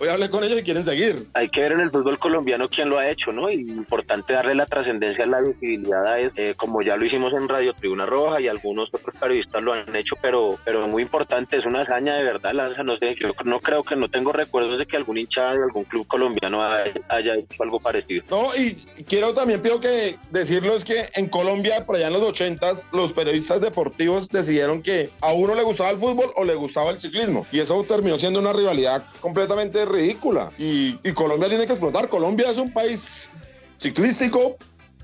Voy 0.03 0.09
a 0.09 0.15
hablar 0.15 0.31
con 0.31 0.43
ellos 0.43 0.59
y 0.59 0.63
quieren 0.63 0.83
seguir. 0.83 1.29
Hay 1.33 1.47
que 1.47 1.61
ver 1.61 1.71
en 1.71 1.79
el 1.79 1.89
fútbol 1.89 2.19
colombiano 2.19 2.67
quién 2.67 2.89
lo 2.89 2.99
ha 2.99 3.09
hecho, 3.09 3.31
¿no? 3.31 3.49
Y 3.49 3.61
importante 3.61 4.33
darle 4.33 4.53
la 4.53 4.65
trascendencia, 4.65 5.25
la 5.25 5.39
visibilidad 5.39 6.05
a 6.05 6.19
eso, 6.19 6.33
eh, 6.35 6.55
como 6.57 6.81
ya 6.81 6.97
lo 6.97 7.05
hicimos 7.05 7.31
en 7.31 7.47
Radio 7.47 7.73
Tribuna 7.73 8.05
Roja 8.05 8.41
y 8.41 8.49
algunos 8.49 8.89
otros 8.91 9.15
periodistas 9.15 9.63
lo 9.63 9.71
han 9.71 9.95
hecho, 9.95 10.17
pero 10.21 10.57
pero 10.65 10.85
muy 10.89 11.03
importante, 11.03 11.55
es 11.55 11.65
una 11.65 11.83
hazaña 11.83 12.15
de 12.15 12.23
verdad, 12.23 12.51
Lanza, 12.51 12.83
no 12.83 12.97
sé, 12.97 13.15
yo 13.17 13.31
no 13.45 13.61
creo 13.61 13.81
que 13.85 13.95
no 13.95 14.09
tengo 14.09 14.33
recuerdos 14.33 14.77
de 14.77 14.85
que 14.85 14.97
algún 14.97 15.17
hincha 15.17 15.53
de 15.53 15.63
algún 15.63 15.85
club 15.85 16.05
colombiano 16.05 16.61
haya 16.61 17.35
hecho 17.35 17.63
algo 17.63 17.79
parecido. 17.79 18.25
No, 18.29 18.53
y 18.57 18.73
quiero 19.07 19.33
también, 19.33 19.61
pido 19.61 19.79
que 19.79 20.17
decirlo 20.31 20.75
es 20.75 20.83
que 20.83 21.05
en 21.15 21.29
Colombia, 21.29 21.85
por 21.85 21.95
allá 21.95 22.07
en 22.07 22.13
los 22.13 22.23
ochentas, 22.23 22.87
los 22.91 23.13
periodistas 23.13 23.61
deportivos 23.61 24.27
decidieron 24.27 24.83
que 24.83 25.11
a 25.21 25.31
uno 25.31 25.55
le 25.55 25.63
gustaba 25.63 25.91
el 25.91 25.97
fútbol 25.97 26.31
o 26.35 26.43
le 26.43 26.55
gustaba 26.55 26.91
el 26.91 26.99
ciclismo, 26.99 27.47
y 27.53 27.61
eso 27.61 27.81
terminó 27.85 28.19
siendo 28.19 28.41
una 28.41 28.51
rivalidad 28.51 29.05
completamente 29.21 29.92
ridícula. 29.93 30.51
Y, 30.57 30.97
Colombia 31.13 31.49
tiene 31.49 31.65
que 31.65 31.73
explotar. 31.73 32.09
Colombia 32.09 32.49
es 32.49 32.57
un 32.57 32.71
país 32.71 33.29
ciclístico 33.77 34.57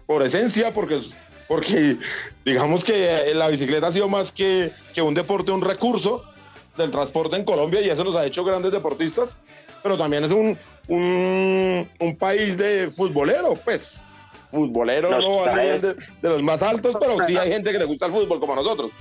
por 0.06 0.24
esencia, 0.24 0.74
porque, 0.74 1.00
porque 1.48 1.98
digamos 2.46 2.84
que 2.84 3.34
la 3.34 3.48
bicicleta 3.48 3.88
ha 3.88 3.92
sido 3.92 4.10
más 4.10 4.32
que, 4.32 4.72
que 4.94 5.02
un 5.02 5.14
deporte, 5.14 5.52
un 5.52 5.62
recurso 5.62 6.24
del 6.78 6.92
transporte 6.92 7.36
en 7.36 7.44
Colombia 7.44 7.82
y 7.82 7.90
eso 7.90 8.04
nos 8.04 8.16
ha 8.16 8.26
hecho 8.26 8.44
grandes 8.44 8.72
deportistas, 8.72 9.38
pero 9.84 9.98
también 9.98 10.24
es 10.24 10.32
un, 10.32 10.58
un, 10.88 12.16
país 12.18 12.58
de 12.58 12.90
futbolero, 12.90 13.54
pues. 13.64 14.04
Futbolero 14.52 15.10
no, 15.12 15.44
a 15.44 15.56
nivel 15.56 15.82
de, 15.82 15.96
los 16.22 16.42
más 16.42 16.64
altos, 16.64 16.96
pero 17.00 17.18
sí 17.28 17.38
hay 17.38 17.52
gente 17.52 17.72
que 17.72 17.78
le 17.78 17.86
gusta 17.86 18.08
el 18.08 18.12
fútbol 18.12 18.40
como 18.40 18.54
a 18.54 18.56
nosotros. 18.56 18.92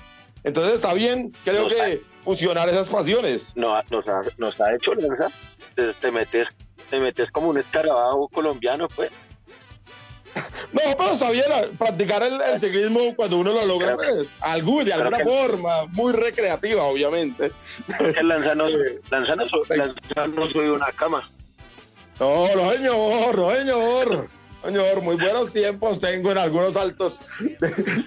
Entonces 0.45 0.75
está 0.75 0.95
bien, 0.95 1.33
creo 1.45 1.69
que 1.69 2.03
fusionar 2.23 2.69
esas 2.69 2.89
pasiones. 2.89 3.53
No, 3.57 3.81
nos, 3.91 4.09
ha, 4.09 4.23
nos 4.37 4.61
ha 4.61 4.75
hecho, 4.75 4.93
te, 5.75 5.93
te, 5.95 6.11
metes, 6.11 6.49
te 6.91 6.99
metes 6.99 7.31
como 7.31 7.49
un 7.49 7.59
escarabajo 7.59 8.29
colombiano, 8.29 8.89
pues. 8.89 9.11
No, 10.73 10.81
pero 10.97 11.13
está 11.13 11.31
bien 11.31 11.47
practicar 11.79 12.23
el, 12.23 12.61
ciclismo 12.61 13.15
cuando 13.17 13.39
uno 13.39 13.53
lo 13.53 13.65
logra, 13.65 13.97
pues, 13.97 14.37
algún, 14.41 14.85
de 14.85 14.93
alguna 14.93 15.19
forma, 15.21 15.87
muy 15.87 16.13
recreativa, 16.13 16.85
obviamente. 16.85 17.51
El 17.99 18.29
lanzano, 18.29 18.67
lanzano, 19.11 19.45
lanzano 19.69 20.47
soy 20.49 20.69
una 20.69 20.93
cama. 20.93 21.29
No, 22.21 22.55
no, 22.55 22.73
señor, 22.73 23.39
no, 23.39 23.55
señor. 23.55 24.38
Señor, 24.69 25.01
muy 25.01 25.17
buenos 25.17 25.51
tiempos 25.51 25.99
tengo 25.99 26.31
en 26.31 26.37
algunos 26.37 26.77
altos 26.77 27.23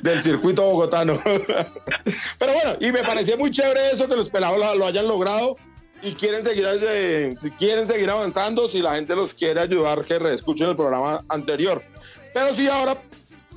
del 0.03 0.21
circuito 0.21 0.61
bogotano. 0.61 1.19
Pero 2.37 2.53
bueno, 2.53 2.75
y 2.79 2.91
me 2.91 3.01
parecía 3.01 3.35
muy 3.35 3.49
chévere 3.49 3.93
eso 3.93 4.07
que 4.07 4.15
los 4.15 4.29
pelados 4.29 4.77
lo, 4.77 4.85
hayan 4.85 5.07
logrado 5.07 5.55
y 6.03 6.11
quieren 6.13 6.43
seguir, 6.43 6.67
si 7.35 7.49
quieren 7.49 7.87
seguir 7.87 8.11
avanzando, 8.11 8.67
si 8.67 8.79
la 8.79 8.93
gente 8.93 9.15
los 9.15 9.33
quiere 9.33 9.59
ayudar, 9.59 10.05
que 10.05 10.19
reescuchen 10.19 10.69
el 10.69 10.75
programa 10.75 11.25
anterior. 11.29 11.81
Pero 12.31 12.53
sí, 12.53 12.67
ahora 12.67 12.95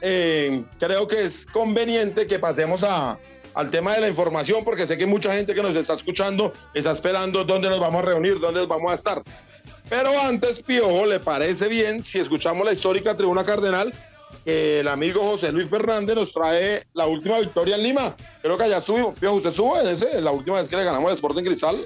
eh, 0.00 0.64
creo 0.80 1.06
que 1.06 1.24
es 1.24 1.44
conveniente 1.44 2.26
que 2.26 2.38
pasemos 2.38 2.82
a, 2.84 3.18
al 3.52 3.70
tema 3.70 3.92
de 3.92 4.00
la 4.00 4.08
información, 4.08 4.64
porque 4.64 4.86
sé 4.86 4.96
que 4.96 5.04
mucha 5.04 5.34
gente 5.34 5.52
que 5.52 5.62
nos 5.62 5.76
está 5.76 5.92
escuchando 5.92 6.54
está 6.72 6.92
esperando 6.92 7.44
dónde 7.44 7.68
nos 7.68 7.80
vamos 7.80 8.02
a 8.02 8.06
reunir, 8.06 8.40
dónde 8.40 8.64
vamos 8.64 8.90
a 8.90 8.94
estar. 8.94 9.22
Pero 9.88 10.18
antes, 10.18 10.60
Piojo, 10.62 11.06
¿le 11.06 11.20
parece 11.20 11.68
bien 11.68 12.02
si 12.02 12.18
escuchamos 12.18 12.64
la 12.64 12.72
histórica 12.72 13.16
tribuna 13.16 13.44
cardenal? 13.44 13.92
Que 14.44 14.80
el 14.80 14.88
amigo 14.88 15.22
José 15.22 15.52
Luis 15.52 15.68
Fernández 15.68 16.16
nos 16.16 16.32
trae 16.32 16.86
la 16.94 17.06
última 17.06 17.38
victoria 17.38 17.76
en 17.76 17.82
Lima. 17.82 18.14
Creo 18.42 18.56
que 18.56 18.64
allá 18.64 18.78
estuvimos. 18.78 19.18
Piojo, 19.18 19.36
¿usted 19.36 19.50
estuvo 19.50 19.78
en 19.78 19.88
ese? 19.88 20.20
La 20.20 20.32
última 20.32 20.58
vez 20.58 20.68
que 20.68 20.76
le 20.76 20.84
ganamos 20.84 21.08
al 21.08 21.14
Sporting 21.14 21.44
Cristal, 21.44 21.76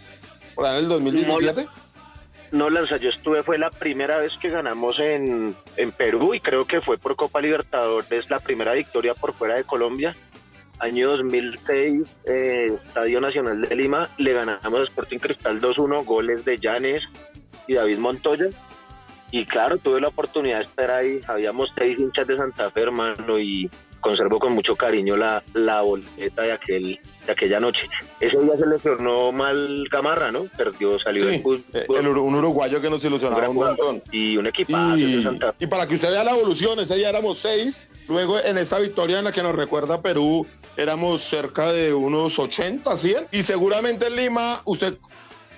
por 0.55 0.67
ahí 0.67 0.79
en 0.79 0.85
el 0.85 0.89
2017. 0.89 1.67
No, 2.51 2.71
Lanza, 2.71 2.97
yo 2.97 3.11
estuve, 3.11 3.43
fue 3.43 3.59
la 3.59 3.71
primera 3.71 4.19
vez 4.19 4.33
que 4.41 4.49
ganamos 4.49 4.99
en, 5.01 5.55
en 5.77 5.93
Perú 5.93 6.33
y 6.33 6.41
creo 6.41 6.65
que 6.67 6.81
fue 6.81 6.97
por 6.97 7.15
Copa 7.15 7.43
Libertadores 7.43 8.31
la 8.31 8.41
primera 8.41 8.73
victoria 8.73 9.15
por 9.15 9.35
fuera 9.35 9.57
de 9.57 9.65
Colombia 9.65 10.17
año 10.81 11.11
2006, 11.11 12.03
eh, 12.27 12.79
Estadio 12.87 13.21
Nacional 13.21 13.63
de 13.63 13.75
Lima, 13.75 14.09
le 14.19 14.33
ganamos 14.33 14.85
Sporting 14.85 15.19
Cristal 15.19 15.61
2-1, 15.61 16.05
goles 16.05 16.45
de 16.45 16.59
Llanes, 16.59 17.09
y 17.67 17.75
David 17.75 17.99
Montoya. 17.99 18.47
Y 19.31 19.45
claro, 19.45 19.77
tuve 19.79 20.01
la 20.01 20.09
oportunidad 20.09 20.59
de 20.59 20.65
estar 20.65 20.91
ahí. 20.91 21.21
Habíamos 21.27 21.71
seis 21.77 21.99
hinchas 21.99 22.27
de 22.27 22.37
Santa 22.37 22.71
Fe, 22.71 22.83
hermano, 22.83 23.39
y 23.39 23.71
conservo 24.01 24.39
con 24.39 24.55
mucho 24.55 24.77
cariño 24.77 25.17
la, 25.17 25.43
la 25.55 25.83
boleta 25.83 26.43
de, 26.43 26.53
aquel, 26.53 26.99
de 27.27 27.33
aquella 27.33 27.61
noche. 27.61 27.87
Ese 28.21 28.39
día 28.39 28.57
se 28.57 28.67
le 28.67 28.79
tornó 28.79 29.33
mal 29.33 29.85
Gamarra, 29.91 30.31
¿no? 30.31 30.45
Perdió, 30.57 30.99
salió 30.99 31.27
del 31.27 31.43
fútbol. 31.43 31.65
Eh, 31.75 31.87
un 31.89 32.35
uruguayo 32.35 32.81
que 32.81 32.89
nos 32.89 33.05
ilusionaba 33.05 33.49
un, 33.49 33.57
montón. 33.57 34.03
Y 34.11 34.37
un 34.37 34.47
equipo 34.47 34.73
y, 34.97 35.27
Y 35.59 35.67
para 35.67 35.87
que 35.87 35.97
usted 35.97 36.11
vea 36.11 36.25
la 36.25 36.33
evolución, 36.33 36.79
ese 36.81 36.97
día 36.97 37.11
éramos 37.11 37.39
seis. 37.39 37.85
Luego 38.09 38.39
en 38.41 38.57
esta 38.57 38.79
victoria 38.79 39.19
en 39.19 39.25
la 39.25 39.33
que 39.33 39.43
nos 39.43 39.55
recuerda 39.55 40.01
Perú, 40.01 40.47
éramos 40.77 41.25
cerca 41.25 41.71
de 41.73 41.93
unos 41.93 42.39
80, 42.39 42.97
100. 42.97 43.27
Y 43.33 43.43
seguramente 43.43 44.07
en 44.07 44.17
Lima, 44.17 44.63
usted 44.65 44.97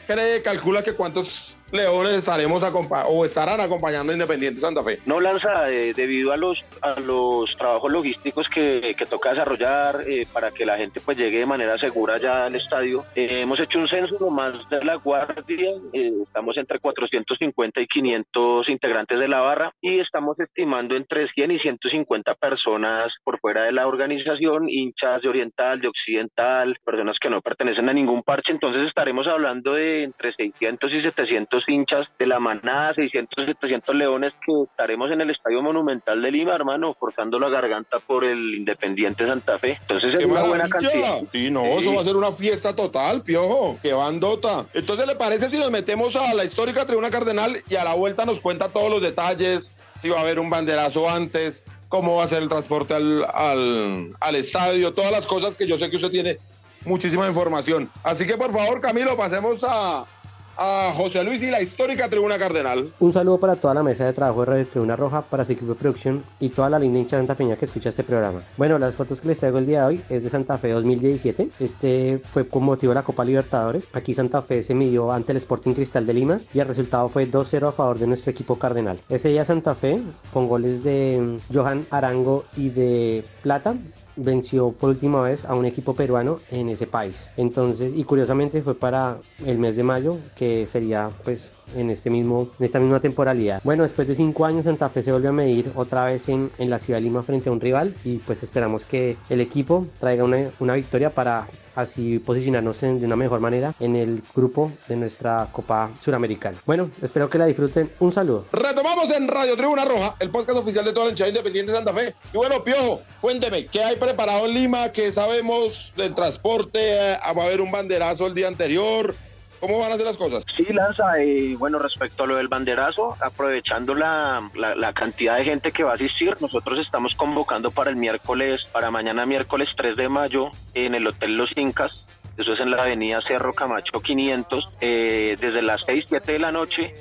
cree, 0.08 0.42
calcula 0.42 0.82
que 0.82 0.94
cuántos 0.94 1.56
Leones 1.72 2.14
estaremos 2.14 2.62
o 3.06 3.24
estarán 3.24 3.60
acompañando 3.60 4.12
a 4.12 4.14
Independiente 4.14 4.60
Santa 4.60 4.82
Fe. 4.82 4.98
No 5.06 5.20
lanza 5.20 5.70
eh, 5.70 5.92
debido 5.94 6.32
a 6.32 6.36
los 6.36 6.64
a 6.82 6.98
los 6.98 7.56
trabajos 7.56 7.92
logísticos 7.92 8.48
que, 8.48 8.94
que 8.96 9.06
toca 9.06 9.30
desarrollar 9.30 10.02
eh, 10.06 10.26
para 10.32 10.50
que 10.50 10.66
la 10.66 10.76
gente 10.76 11.00
pues 11.00 11.16
llegue 11.16 11.38
de 11.38 11.46
manera 11.46 11.78
segura 11.78 12.18
ya 12.18 12.46
al 12.46 12.54
estadio. 12.54 13.04
Eh, 13.14 13.42
hemos 13.42 13.60
hecho 13.60 13.78
un 13.78 13.88
censo 13.88 14.16
nomás 14.20 14.68
de 14.68 14.84
la 14.84 14.96
guardia, 14.96 15.70
estamos 15.92 16.56
entre 16.56 16.80
450 16.80 17.80
y 17.80 17.86
500 17.86 18.68
integrantes 18.68 19.18
de 19.18 19.28
la 19.28 19.40
barra 19.40 19.72
y 19.80 20.00
estamos 20.00 20.38
estimando 20.40 20.96
entre 20.96 21.28
100 21.28 21.50
y 21.52 21.58
150 21.58 22.34
personas 22.34 23.12
por 23.22 23.38
fuera 23.38 23.64
de 23.64 23.72
la 23.72 23.86
organización, 23.86 24.68
hinchas 24.68 25.22
de 25.22 25.28
oriental, 25.28 25.80
de 25.80 25.88
occidental, 25.88 26.76
personas 26.84 27.16
que 27.20 27.30
no 27.30 27.40
pertenecen 27.40 27.88
a 27.88 27.92
ningún 27.92 28.22
parche, 28.22 28.52
entonces 28.52 28.86
estaremos 28.88 29.26
hablando 29.26 29.74
de 29.74 30.04
entre 30.04 30.32
600 30.32 30.92
y 30.92 31.02
700 31.02 31.59
700 31.60 31.68
hinchas 31.68 32.06
de 32.18 32.26
la 32.26 32.38
manada, 32.38 32.94
600, 32.94 33.46
700 33.46 33.94
leones 33.94 34.32
que 34.44 34.52
estaremos 34.70 35.10
en 35.10 35.20
el 35.20 35.30
Estadio 35.30 35.62
Monumental 35.62 36.20
de 36.22 36.30
Lima, 36.30 36.54
hermano, 36.54 36.94
forzando 36.98 37.38
la 37.38 37.48
garganta 37.48 37.98
por 38.00 38.24
el 38.24 38.54
Independiente 38.56 39.26
Santa 39.26 39.58
Fe. 39.58 39.78
Entonces 39.80 40.14
es 40.14 40.24
una 40.24 40.42
buena 40.42 40.68
cantidad. 40.68 41.20
Sí, 41.32 41.50
no, 41.50 41.64
eso 41.64 41.94
va 41.94 42.00
a 42.00 42.04
ser 42.04 42.16
una 42.16 42.32
fiesta 42.32 42.74
total, 42.74 43.22
piojo. 43.22 43.78
Qué 43.82 43.92
bandota. 43.92 44.66
Entonces, 44.74 45.06
¿le 45.06 45.16
parece 45.16 45.48
si 45.48 45.58
nos 45.58 45.70
metemos 45.70 46.16
a 46.16 46.34
la 46.34 46.44
histórica 46.44 46.86
Tribuna 46.86 47.10
Cardenal 47.10 47.56
y 47.68 47.76
a 47.76 47.84
la 47.84 47.94
vuelta 47.94 48.24
nos 48.24 48.40
cuenta 48.40 48.68
todos 48.68 48.90
los 48.90 49.02
detalles? 49.02 49.76
Si 50.02 50.08
va 50.08 50.18
a 50.18 50.20
haber 50.20 50.38
un 50.38 50.48
banderazo 50.48 51.08
antes, 51.10 51.62
cómo 51.88 52.16
va 52.16 52.24
a 52.24 52.26
ser 52.28 52.42
el 52.42 52.48
transporte 52.48 52.94
al, 52.94 53.24
al, 53.34 54.14
al 54.18 54.36
estadio, 54.36 54.94
todas 54.94 55.12
las 55.12 55.26
cosas 55.26 55.54
que 55.54 55.66
yo 55.66 55.76
sé 55.76 55.90
que 55.90 55.96
usted 55.96 56.10
tiene 56.10 56.38
muchísima 56.84 57.28
información. 57.28 57.90
Así 58.02 58.26
que 58.26 58.36
por 58.36 58.52
favor, 58.52 58.80
Camilo, 58.80 59.16
pasemos 59.16 59.64
a, 59.68 60.06
a 60.56 60.92
José 60.94 61.24
Luis 61.24 61.42
y 61.42 61.50
la 61.50 61.60
histórica 61.60 62.08
Tribuna 62.08 62.38
Cardenal. 62.38 62.92
Un 63.00 63.12
saludo 63.12 63.38
para 63.38 63.56
toda 63.56 63.74
la 63.74 63.82
mesa 63.82 64.04
de 64.04 64.12
trabajo 64.12 64.40
de 64.40 64.46
Radio 64.46 64.66
Tribuna 64.66 64.96
Roja, 64.96 65.22
para 65.22 65.44
su 65.44 65.52
equipo 65.52 65.72
de 65.72 65.78
producción 65.78 66.24
y 66.38 66.50
toda 66.50 66.70
la 66.70 66.78
linda 66.78 66.98
hincha 66.98 67.16
de 67.16 67.22
Santa 67.22 67.34
Peña 67.34 67.56
que 67.56 67.64
escucha 67.64 67.88
este 67.88 68.04
programa. 68.04 68.40
Bueno, 68.56 68.78
las 68.78 68.96
fotos 68.96 69.20
que 69.20 69.28
les 69.28 69.38
traigo 69.38 69.58
el 69.58 69.66
día 69.66 69.80
de 69.80 69.86
hoy 69.86 70.04
es 70.08 70.22
de 70.22 70.30
Santa 70.30 70.58
Fe 70.58 70.70
2017. 70.70 71.50
Este 71.60 72.20
fue 72.32 72.46
con 72.48 72.64
motivo 72.64 72.90
de 72.90 72.96
la 72.96 73.02
Copa 73.02 73.24
Libertadores. 73.24 73.88
Aquí 73.92 74.14
Santa 74.14 74.42
Fe 74.42 74.62
se 74.62 74.74
midió 74.74 75.12
ante 75.12 75.32
el 75.32 75.38
Sporting 75.38 75.74
Cristal 75.74 76.06
de 76.06 76.14
Lima 76.14 76.40
y 76.52 76.60
el 76.60 76.68
resultado 76.68 77.08
fue 77.08 77.30
2-0 77.30 77.68
a 77.68 77.72
favor 77.72 77.98
de 77.98 78.06
nuestro 78.06 78.30
equipo 78.30 78.58
cardenal. 78.58 79.00
Ese 79.08 79.28
día 79.28 79.44
Santa 79.44 79.74
Fe, 79.74 80.00
con 80.32 80.48
goles 80.48 80.82
de 80.82 81.38
Johan 81.52 81.86
Arango 81.90 82.44
y 82.56 82.70
de 82.70 83.24
Plata, 83.42 83.76
venció 84.20 84.72
por 84.72 84.90
última 84.90 85.20
vez 85.20 85.44
a 85.44 85.54
un 85.54 85.64
equipo 85.64 85.94
peruano 85.94 86.38
en 86.50 86.68
ese 86.68 86.86
país. 86.86 87.28
Entonces, 87.36 87.92
y 87.94 88.04
curiosamente 88.04 88.62
fue 88.62 88.74
para 88.74 89.18
el 89.44 89.58
mes 89.58 89.76
de 89.76 89.82
mayo, 89.82 90.18
que 90.36 90.66
sería 90.66 91.10
pues 91.24 91.52
en, 91.76 91.90
este 91.90 92.10
mismo, 92.10 92.48
en 92.58 92.64
esta 92.64 92.80
misma 92.80 93.00
temporalidad. 93.00 93.60
Bueno, 93.64 93.82
después 93.82 94.08
de 94.08 94.14
cinco 94.14 94.44
años 94.44 94.64
Santa 94.64 94.88
Fe 94.90 95.02
se 95.02 95.12
vuelve 95.12 95.28
a 95.28 95.32
medir 95.32 95.72
otra 95.74 96.04
vez 96.04 96.28
en, 96.28 96.50
en 96.58 96.70
la 96.70 96.78
ciudad 96.78 96.98
de 96.98 97.04
Lima 97.04 97.22
frente 97.22 97.48
a 97.48 97.52
un 97.52 97.60
rival 97.60 97.94
y 98.04 98.18
pues 98.18 98.42
esperamos 98.42 98.84
que 98.84 99.16
el 99.28 99.40
equipo 99.40 99.86
traiga 99.98 100.24
una, 100.24 100.50
una 100.60 100.74
victoria 100.74 101.10
para 101.10 101.48
así 101.74 102.18
posicionarnos 102.18 102.82
en, 102.82 103.00
de 103.00 103.06
una 103.06 103.16
mejor 103.16 103.40
manera 103.40 103.74
en 103.80 103.96
el 103.96 104.22
grupo 104.34 104.72
de 104.88 104.96
nuestra 104.96 105.48
Copa 105.52 105.90
Suramericana. 106.02 106.58
Bueno, 106.66 106.90
espero 107.02 107.28
que 107.28 107.38
la 107.38 107.46
disfruten. 107.46 107.90
Un 108.00 108.12
saludo. 108.12 108.46
Retomamos 108.52 109.10
en 109.10 109.28
Radio 109.28 109.56
Tribuna 109.56 109.84
Roja, 109.84 110.16
el 110.18 110.30
podcast 110.30 110.58
oficial 110.58 110.84
de 110.84 110.92
toda 110.92 111.06
la 111.06 111.10
hinchada 111.12 111.28
independiente 111.28 111.72
de 111.72 111.78
Santa 111.78 111.92
Fe. 111.92 112.14
Y 112.32 112.36
bueno, 112.36 112.62
Piojo, 112.62 113.00
cuénteme, 113.20 113.66
¿qué 113.66 113.82
hay 113.82 113.96
preparado 113.96 114.46
en 114.46 114.54
Lima? 114.54 114.90
¿Qué 114.90 115.12
sabemos 115.12 115.92
del 115.96 116.14
transporte? 116.14 117.16
¿Va 117.36 117.42
a 117.42 117.46
haber 117.46 117.60
un 117.60 117.70
banderazo 117.70 118.26
el 118.26 118.34
día 118.34 118.48
anterior? 118.48 119.14
¿Cómo 119.60 119.78
van 119.78 119.92
a 119.92 119.94
hacer 119.94 120.06
las 120.06 120.16
cosas? 120.16 120.44
Sí, 120.56 120.64
Lanza, 120.72 121.18
eh, 121.18 121.54
bueno, 121.58 121.78
respecto 121.78 122.24
a 122.24 122.26
lo 122.26 122.36
del 122.36 122.48
banderazo, 122.48 123.16
aprovechando 123.20 123.94
la, 123.94 124.40
la, 124.54 124.74
la, 124.74 124.92
cantidad 124.94 125.36
de 125.36 125.44
gente 125.44 125.70
que 125.70 125.84
va 125.84 125.90
a 125.90 125.94
asistir, 125.94 126.34
nosotros 126.40 126.78
estamos 126.78 127.14
convocando 127.14 127.70
para 127.70 127.90
el 127.90 127.96
miércoles, 127.96 128.62
para 128.72 128.90
mañana 128.90 129.26
miércoles 129.26 129.70
3 129.76 129.96
de 129.96 130.08
mayo, 130.08 130.50
en 130.72 130.94
el 130.94 131.06
Hotel 131.06 131.36
Los 131.36 131.54
Incas, 131.58 131.92
eso 132.38 132.54
es 132.54 132.60
en 132.60 132.70
la 132.70 132.82
avenida 132.82 133.20
Cerro 133.20 133.52
Camacho 133.52 134.00
500, 134.00 134.68
eh, 134.80 135.36
desde 135.38 135.60
las 135.60 135.84
6, 135.84 136.06
7 136.08 136.32
de 136.32 136.38
la 136.38 136.50
noche, 136.50 136.94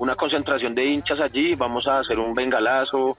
una 0.00 0.16
concentración 0.16 0.74
de 0.74 0.84
hinchas 0.86 1.20
allí, 1.20 1.54
vamos 1.54 1.86
a 1.86 2.00
hacer 2.00 2.18
un 2.18 2.34
bengalazo, 2.34 3.16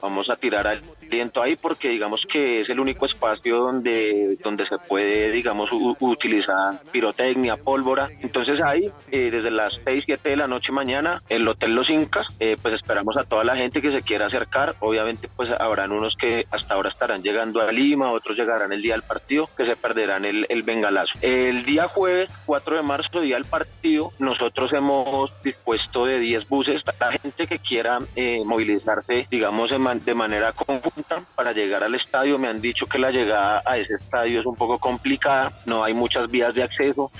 vamos 0.00 0.30
a 0.30 0.36
tirar 0.36 0.68
al 0.68 0.80
viento 1.12 1.42
ahí 1.42 1.56
porque 1.56 1.90
digamos 1.90 2.26
que 2.26 2.62
es 2.62 2.68
el 2.70 2.80
único 2.80 3.06
espacio 3.06 3.58
donde, 3.58 4.36
donde 4.42 4.66
se 4.66 4.78
puede, 4.78 5.30
digamos, 5.30 5.68
utilizar 6.00 6.80
pirotecnia, 6.90 7.56
pólvora. 7.56 8.08
Entonces 8.20 8.60
ahí, 8.62 8.90
eh, 9.10 9.30
desde 9.30 9.50
las 9.50 9.78
6, 9.84 10.04
7 10.06 10.30
de 10.30 10.36
la 10.36 10.46
noche 10.46 10.72
mañana, 10.72 11.20
el 11.28 11.46
Hotel 11.46 11.74
Los 11.74 11.90
Incas, 11.90 12.26
eh, 12.40 12.56
pues 12.60 12.74
esperamos 12.74 13.16
a 13.16 13.24
toda 13.24 13.44
la 13.44 13.56
gente 13.56 13.82
que 13.82 13.92
se 13.92 14.00
quiera 14.00 14.26
acercar. 14.26 14.74
Obviamente, 14.80 15.28
pues 15.36 15.50
habrán 15.50 15.92
unos 15.92 16.14
que 16.18 16.46
hasta 16.50 16.74
ahora 16.74 16.88
estarán 16.88 17.22
llegando 17.22 17.60
a 17.60 17.70
Lima, 17.70 18.10
otros 18.10 18.36
llegarán 18.36 18.72
el 18.72 18.82
día 18.82 18.94
del 18.94 19.02
partido, 19.02 19.48
que 19.56 19.66
se 19.66 19.76
perderán 19.76 20.24
el, 20.24 20.46
el 20.48 20.62
bengalazo. 20.62 21.12
El 21.20 21.64
día 21.64 21.88
jueves, 21.88 22.32
4 22.46 22.76
de 22.76 22.82
marzo, 22.82 23.20
día 23.20 23.36
del 23.36 23.44
partido, 23.44 24.10
nosotros 24.18 24.72
hemos 24.72 25.30
dispuesto 25.42 26.06
de 26.06 26.18
10 26.18 26.48
buses. 26.48 26.82
La 26.98 27.12
gente 27.12 27.46
que 27.46 27.58
quiera 27.58 27.98
eh, 28.16 28.42
movilizarse, 28.44 29.26
digamos, 29.30 29.70
de, 29.70 29.78
man 29.78 29.98
de 29.98 30.14
manera 30.14 30.52
conjunta 30.52 31.01
para 31.34 31.52
llegar 31.52 31.82
al 31.84 31.94
estadio. 31.94 32.38
Me 32.38 32.48
han 32.48 32.60
dicho 32.60 32.86
que 32.86 32.98
la 32.98 33.10
llegada 33.10 33.62
a 33.64 33.78
ese 33.78 33.94
estadio 33.94 34.40
es 34.40 34.46
un 34.46 34.56
poco 34.56 34.78
complicada, 34.78 35.52
no 35.66 35.84
hay 35.84 35.94
muchas 35.94 36.30
vías 36.30 36.54
de 36.54 36.62
acceso 36.62 37.10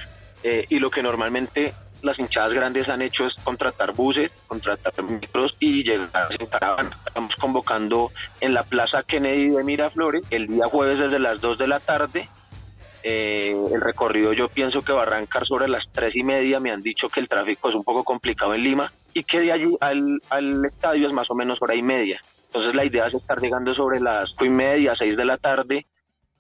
eh, 0.43 0.65
y 0.69 0.79
lo 0.79 0.91
que 0.91 1.03
normalmente 1.03 1.73
las 2.03 2.19
hinchadas 2.19 2.53
grandes 2.53 2.89
han 2.89 3.01
hecho 3.01 3.27
es 3.27 3.35
contratar 3.43 3.93
buses, 3.93 4.31
contratar 4.47 4.93
micros 5.05 5.57
y 5.61 5.85
llegar 5.85 6.29
en 6.39 6.47
caravana. 6.47 6.91
Estamos 7.07 7.35
convocando 7.37 8.11
en 8.41 8.55
la 8.55 8.65
Plaza 8.65 9.03
Kennedy 9.05 9.51
de 9.51 9.65
Miraflores 9.65 10.27
el 10.31 10.49
día 10.49 10.67
jueves 10.67 10.99
desde 10.99 11.19
las 11.19 11.41
2 11.41 11.59
de 11.59 11.67
la 11.69 11.81
tarde. 11.81 12.29
Eh, 13.05 13.57
el 13.73 13.81
recorrido 13.81 14.33
yo 14.33 14.49
pienso 14.49 14.81
que 14.81 14.93
va 14.93 15.01
a 15.01 15.07
arrancar 15.07 15.45
sobre 15.45 15.69
las 15.69 15.85
tres 15.93 16.15
y 16.15 16.23
media. 16.23 16.61
Me 16.61 16.71
han 16.71 16.81
dicho 16.81 17.09
que 17.09 17.21
el 17.21 17.29
tráfico 17.29 17.69
es 17.69 17.75
un 17.75 17.85
poco 17.85 18.05
complicado 18.05 18.55
en 18.55 18.63
Lima 18.63 18.93
y 19.15 19.25
que 19.25 19.41
de 19.41 19.53
allí 19.53 19.77
al, 19.81 20.21
al 20.31 20.65
estadio 20.65 21.07
es 21.07 21.13
más 21.13 21.31
o 21.31 21.35
menos 21.35 21.59
hora 21.61 21.75
y 21.75 21.83
media. 21.83 22.21
Entonces 22.53 22.75
la 22.75 22.85
idea 22.85 23.07
es 23.07 23.15
estar 23.15 23.41
llegando 23.41 23.75
sobre 23.75 23.99
las 23.99 24.29
cinco 24.29 24.45
y 24.45 24.51
media, 24.51 24.95
seis 24.95 25.17
de 25.17 25.25
la 25.25 25.39
tarde 25.39 25.87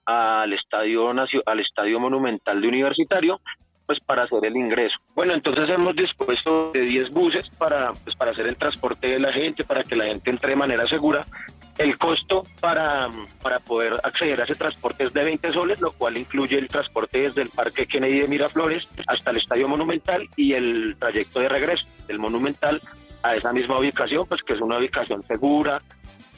al 0.05 0.53
estadio, 0.53 1.11
al 1.11 1.61
estadio 1.61 2.01
monumental 2.01 2.61
de 2.61 2.68
Universitario 2.68 3.40
pues 3.87 3.98
para 4.01 4.25
hacer 4.25 4.44
el 4.44 4.57
ingreso. 4.57 4.94
Bueno, 5.14 5.35
entonces 5.35 5.68
hemos 5.68 5.96
dispuesto 5.96 6.70
de 6.72 6.83
10 6.83 7.11
buses 7.11 7.48
para, 7.59 7.92
pues, 8.05 8.14
para 8.16 8.31
hacer 8.31 8.46
el 8.46 8.57
transporte 8.57 9.09
de 9.09 9.18
la 9.18 9.33
gente, 9.33 9.64
para 9.64 9.83
que 9.83 9.96
la 9.96 10.05
gente 10.05 10.31
entre 10.31 10.51
de 10.51 10.57
manera 10.57 10.87
segura. 10.87 11.25
El 11.79 11.98
costo 11.98 12.44
para, 12.61 13.09
para 13.42 13.59
poder 13.59 13.94
acceder 14.05 14.40
a 14.40 14.44
ese 14.44 14.55
transporte 14.55 15.05
es 15.05 15.12
de 15.12 15.25
20 15.25 15.53
soles, 15.53 15.81
lo 15.81 15.90
cual 15.92 16.18
incluye 16.18 16.59
el 16.59 16.68
transporte 16.68 17.22
desde 17.22 17.42
el 17.42 17.48
Parque 17.48 17.87
Kennedy 17.87 18.20
de 18.20 18.29
Miraflores 18.29 18.87
hasta 19.07 19.31
el 19.31 19.38
Estadio 19.38 19.68
Monumental 19.68 20.29
y 20.37 20.53
el 20.53 20.96
trayecto 20.98 21.40
de 21.40 21.48
regreso 21.48 21.87
del 22.07 22.18
Monumental 22.18 22.81
a 23.22 23.37
esa 23.37 23.53
misma 23.53 23.79
ubicación, 23.79 24.27
pues 24.27 24.42
que 24.42 24.53
es 24.53 24.61
una 24.61 24.79
ubicación 24.79 25.22
segura, 25.27 25.81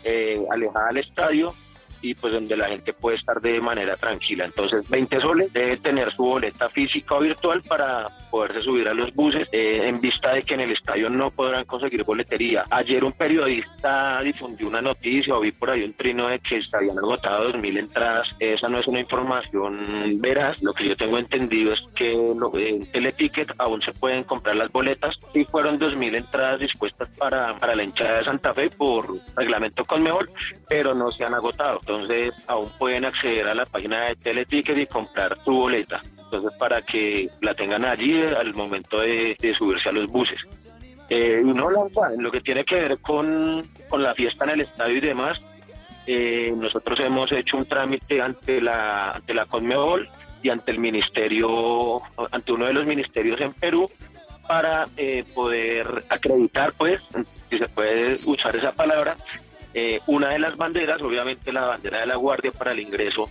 eh, 0.05 0.41
alejada 0.51 0.89
del 0.89 0.99
estadio 0.99 1.55
y 2.01 2.15
pues 2.15 2.35
donde 2.35 2.57
la 2.57 2.69
gente 2.69 2.93
puede 2.93 3.17
estar 3.17 3.41
de 3.41 3.61
manera 3.61 3.97
tranquila. 3.97 4.45
Entonces 4.45 4.89
20 4.89 5.21
soles 5.21 5.53
debe 5.53 5.79
tener 5.79 6.13
su 6.15 6.23
boleta 6.25 6.69
física 6.69 7.15
o 7.15 7.21
virtual 7.21 7.63
para 7.63 8.09
poderse 8.35 8.63
subir 8.63 8.89
a 8.89 8.95
los 8.95 9.15
buses 9.15 9.47
eh, 9.53 9.83
en 9.87 10.01
vista 10.01 10.33
de 10.33 10.43
que 10.43 10.55
en 10.55 10.61
el 10.63 10.73
estadio 10.73 11.09
no 11.09 11.31
podrán 11.31 11.65
conseguir 11.67 12.03
boletería. 12.03 12.65
Ayer 12.69 13.05
un 13.05 13.13
periodista 13.13 14.21
difundió 14.23 14.67
una 14.67 14.83
noticia 14.83 15.37
o 15.37 15.41
vi 15.41 15.53
por 15.53 15.71
ahí 15.71 15.85
un 15.85 15.93
trino 15.93 16.27
de 16.27 16.41
que 16.41 16.61
se 16.61 16.77
habían 16.77 16.99
agotado 16.99 17.53
2.000 17.53 17.79
entradas. 17.79 18.27
Esa 18.41 18.69
no 18.69 18.81
es 18.81 18.89
una 18.89 18.99
información 18.99 20.21
veraz. 20.21 20.61
Lo 20.63 20.75
que 20.75 20.89
yo 20.89 20.97
tengo 20.97 21.17
entendido 21.17 21.75
es 21.75 21.81
que 21.95 22.13
en 22.13 22.91
Teleticket 22.91 23.53
aún 23.59 23.81
se 23.83 23.93
pueden 23.93 24.25
comprar 24.25 24.57
las 24.57 24.73
boletas 24.73 25.17
y 25.33 25.45
fueron 25.45 25.79
2.000 25.79 26.17
entradas 26.17 26.59
dispuestas 26.59 27.09
para, 27.17 27.57
para 27.59 27.77
la 27.77 27.85
hinchada 27.85 28.19
de 28.19 28.25
Santa 28.25 28.53
Fe 28.53 28.69
por 28.69 29.15
reglamento 29.37 29.85
Conmebol, 29.85 30.29
pero 30.69 30.93
no 30.93 31.13
se 31.13 31.23
han 31.23 31.35
agotado 31.35 31.79
entonces 31.81 32.35
aún 32.49 32.69
pueden 32.79 33.05
acceder 33.05 33.47
a 33.47 33.55
la 33.55 33.67
página 33.67 34.07
de 34.07 34.17
Teleticket 34.17 34.79
y 34.79 34.87
comprar 34.87 35.39
su 35.45 35.53
boleta. 35.53 36.03
Entonces 36.35 36.59
para 36.59 36.83
que 36.83 37.29
la 37.43 37.55
tengan 37.55 37.85
allí 37.85 38.21
al 38.23 38.55
momento 38.55 38.99
de, 38.99 39.37
de 39.39 39.55
subirse 39.55 39.89
a 39.89 39.93
los 39.93 40.09
buses. 40.09 40.41
Eh, 41.09 41.41
no, 41.45 41.69
en 42.13 42.23
lo 42.23 42.33
que 42.33 42.41
tiene 42.41 42.65
que 42.65 42.75
ver 42.75 42.99
con, 42.99 43.63
con, 43.89 44.03
la 44.03 44.15
fiesta 44.15 44.45
en 44.45 44.51
el 44.51 44.61
estadio 44.63 44.97
y 44.97 45.01
demás, 45.01 45.41
eh, 46.07 46.53
nosotros 46.57 46.99
hemos 47.01 47.31
hecho 47.31 47.57
un 47.57 47.67
trámite 47.67 48.21
ante 48.21 48.61
la, 48.61 49.13
ante 49.13 49.33
la 49.33 49.47
Conmebol 49.47 50.09
y 50.43 50.49
ante 50.49 50.73
el 50.73 50.79
ministerio, 50.79 52.03
ante 52.33 52.53
uno 52.53 52.67
de 52.67 52.73
los 52.73 52.87
ministerios 52.87 53.41
en 53.41 53.53
Perú 53.53 53.89
para 54.49 54.87
eh, 54.97 55.25
poder 55.35 55.87
acreditar, 56.09 56.73
pues, 56.73 57.01
si 57.49 57.59
se 57.59 57.69
puede 57.69 58.19
usar 58.25 58.57
esa 58.57 58.73
palabra, 58.73 59.17
eh, 59.73 60.01
una 60.07 60.31
de 60.31 60.41
las 60.41 60.57
banderas, 60.57 61.01
obviamente 61.01 61.53
la 61.53 61.67
bandera 61.67 62.01
de 62.01 62.07
la 62.07 62.17
Guardia 62.17 62.51
para 62.51 62.73
el 62.73 62.81
ingreso 62.81 63.29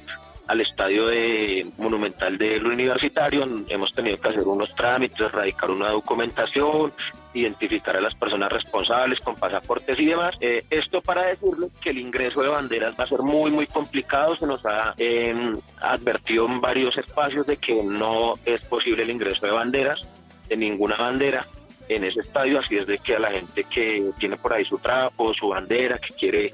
al 0.47 0.61
estadio 0.61 1.07
de 1.07 1.65
monumental 1.77 2.37
del 2.37 2.65
universitario. 2.65 3.43
Hemos 3.67 3.93
tenido 3.93 4.19
que 4.19 4.29
hacer 4.29 4.43
unos 4.43 4.73
trámites, 4.75 5.31
radicar 5.31 5.71
una 5.71 5.89
documentación, 5.89 6.91
identificar 7.33 7.95
a 7.95 8.01
las 8.01 8.15
personas 8.15 8.51
responsables 8.51 9.19
con 9.19 9.35
pasaportes 9.35 9.97
y 9.99 10.05
demás. 10.05 10.35
Eh, 10.41 10.65
esto 10.69 11.01
para 11.01 11.27
decirles 11.27 11.71
que 11.81 11.91
el 11.91 11.99
ingreso 11.99 12.41
de 12.41 12.49
banderas 12.49 12.95
va 12.99 13.05
a 13.05 13.07
ser 13.07 13.19
muy, 13.19 13.51
muy 13.51 13.67
complicado. 13.67 14.35
Se 14.35 14.45
nos 14.45 14.65
ha 14.65 14.93
eh, 14.97 15.33
advertido 15.81 16.45
en 16.45 16.61
varios 16.61 16.97
espacios 16.97 17.47
de 17.47 17.57
que 17.57 17.81
no 17.83 18.33
es 18.45 18.63
posible 18.65 19.03
el 19.03 19.09
ingreso 19.09 19.45
de 19.45 19.51
banderas, 19.51 20.07
de 20.49 20.57
ninguna 20.57 20.97
bandera 20.97 21.47
en 21.89 22.03
ese 22.03 22.21
estadio, 22.21 22.59
así 22.59 22.77
es 22.77 22.87
de 22.87 22.97
que 22.97 23.15
a 23.15 23.19
la 23.19 23.31
gente 23.31 23.63
que 23.65 24.11
tiene 24.17 24.37
por 24.37 24.53
ahí 24.53 24.63
su 24.65 24.77
trapo, 24.77 25.33
su 25.33 25.49
bandera, 25.49 25.97
que 25.97 26.13
quiere 26.13 26.53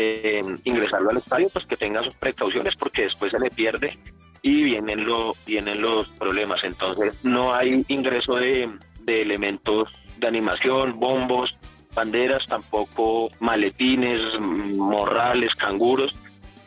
eh, 0.00 0.40
ingresarlo 0.64 1.10
al 1.10 1.18
estadio, 1.18 1.48
pues 1.52 1.66
que 1.66 1.76
tenga 1.76 2.02
sus 2.02 2.14
precauciones 2.14 2.74
porque 2.76 3.02
después 3.02 3.32
se 3.32 3.38
le 3.38 3.50
pierde 3.50 3.98
y 4.42 4.62
vienen, 4.62 5.04
lo, 5.04 5.34
vienen 5.46 5.82
los 5.82 6.08
problemas. 6.10 6.64
Entonces 6.64 7.14
no 7.22 7.54
hay 7.54 7.84
ingreso 7.88 8.36
de, 8.36 8.70
de 9.02 9.22
elementos 9.22 9.88
de 10.18 10.26
animación, 10.26 10.98
bombos, 10.98 11.54
banderas, 11.94 12.46
tampoco 12.46 13.30
maletines, 13.40 14.20
morrales, 14.40 15.54
canguros. 15.54 16.14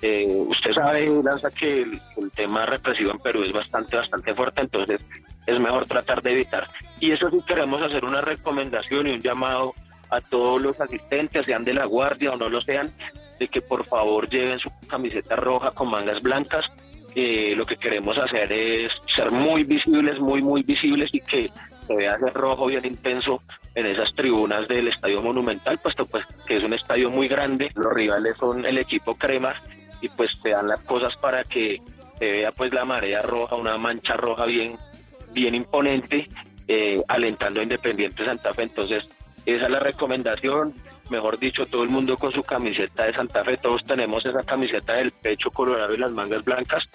Eh, 0.02 0.28
usted 0.48 0.74
sabe, 0.74 1.10
Lanza, 1.24 1.50
que 1.50 1.84
el, 1.84 2.02
tema 2.36 2.66
represivo 2.66 3.12
en 3.12 3.20
Perú 3.20 3.44
es 3.44 3.54
bastante, 3.54 3.96
bastante 3.96 4.34
fuerte, 4.36 4.62
entonces 4.62 5.02
es 5.48 5.60
mejor 5.60 5.88
tratar 5.88 6.22
de 6.22 6.34
evitar. 6.34 6.68
Y 7.00 7.12
eso 7.12 7.30
sí 7.30 7.38
queremos 7.48 7.82
hacer 7.82 8.04
una 8.04 8.22
recomendación 8.22 9.08
y 9.08 9.12
un 9.12 9.20
llamado 9.20 9.74
a 10.10 10.22
todos 10.22 10.62
los 10.62 10.80
asistentes, 10.80 11.46
sean 11.46 11.64
de 11.64 11.74
la 11.74 11.86
guardia 11.86 12.34
o 12.34 12.38
no 12.38 12.50
lo 12.50 12.60
sean, 12.60 12.92
de 13.40 13.48
que 13.48 13.62
por 13.62 13.86
favor 13.86 14.30
lleven 14.30 14.60
su 14.60 14.70
camiseta 14.88 15.36
roja 15.36 15.72
con 15.72 15.90
mangas 15.90 16.22
blancas. 16.22 16.66
Lo 17.16 17.66
que 17.66 17.78
queremos 17.78 18.18
hacer 18.18 18.52
es 18.52 18.92
ser 19.16 19.32
muy 19.32 19.64
visibles, 19.64 20.20
muy, 20.20 20.42
muy 20.42 20.64
visibles 20.64 21.10
y 21.14 21.20
que 21.20 21.52
se 21.86 21.96
vea 21.96 22.16
ese 22.16 22.32
rojo 22.32 22.66
bien 22.68 22.86
intenso 22.86 23.42
en 23.76 23.86
esas 23.86 24.14
tribunas 24.14 24.68
del 24.68 24.88
Estadio 24.88 25.22
Monumental, 25.22 25.78
puesto 25.78 26.06
pues 26.06 26.26
que 26.48 26.58
es 26.58 26.64
un 26.64 26.74
estadio 26.74 27.10
muy 27.10 27.28
grande, 27.28 27.70
los 27.76 27.94
rivales 27.94 28.36
son 28.38 28.66
el 28.66 28.78
equipo 28.78 29.16
crema 29.16 29.56
y 30.02 30.10
pues 30.10 30.32
se 30.42 30.50
dan 30.50 30.68
las 30.68 30.82
cosas 30.84 31.16
para 31.18 31.44
que 31.44 31.82
se 32.20 32.26
vea 32.26 32.52
pues 32.52 32.74
la 32.74 32.86
marea 32.86 33.22
roja, 33.22 33.56
una 33.56 33.78
mancha 33.78 34.16
roja 34.16 34.46
bien, 34.46 34.76
bien 35.32 35.56
imponente, 35.56 36.30
eh, 36.68 37.02
alentando 37.08 37.60
a 37.60 37.64
Independiente 37.64 38.26
Santa 38.26 38.54
Fe. 38.54 38.64
Entonces, 38.64 39.08
esa 39.46 39.66
es 39.66 39.72
la 39.72 39.80
recomendación. 39.80 40.74
Mejor 41.14 41.38
dicho, 41.38 41.68
todo 41.68 41.84
el 41.84 41.90
mundo 41.90 42.18
con 42.18 42.32
su 42.32 42.42
camiseta 42.42 43.06
de 43.06 43.14
Santa 43.14 43.44
Fe, 43.44 43.56
todos 43.58 43.84
tenemos 43.84 44.26
esa 44.26 44.42
camiseta 44.42 44.94
del 44.94 45.12
pecho 45.12 45.52
colorado 45.52 45.94
y 45.94 45.98
las 45.98 46.12
mangas 46.12 46.44
blancas. 46.44 46.86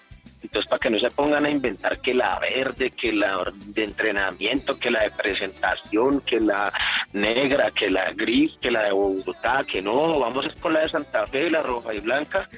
Entonces, 0.43 0.69
para 0.69 0.81
que 0.81 0.91
no 0.91 0.99
se 0.99 1.09
pongan 1.13 1.47
a 1.47 1.51
inventar 1.51 2.01
que 2.01 2.15
la 2.15 2.37
verde, 2.41 2.91
que 2.91 3.13
la 3.13 3.45
de 3.67 3.85
entrenamiento, 3.85 4.77
que 4.77 4.91
la 4.91 5.05
de 5.05 5.13
presentación, 5.13 6.21
que 6.23 6.41
la 6.41 6.73
negra, 7.13 7.71
que 7.71 7.91
la 7.91 8.11
gris, 8.13 8.59
que 8.61 8.73
la 8.73 8.87
de 8.87 8.93
Bogotá, 8.93 9.63
que 9.63 9.81
no, 9.81 10.19
vamos 10.19 10.49
con 10.61 10.73
la 10.73 10.81
de 10.81 10.89
Santa 10.89 11.25
Fe, 11.29 11.49
la 11.49 11.63
roja 11.63 11.95
y 11.95 12.01
blanca, 12.01 12.49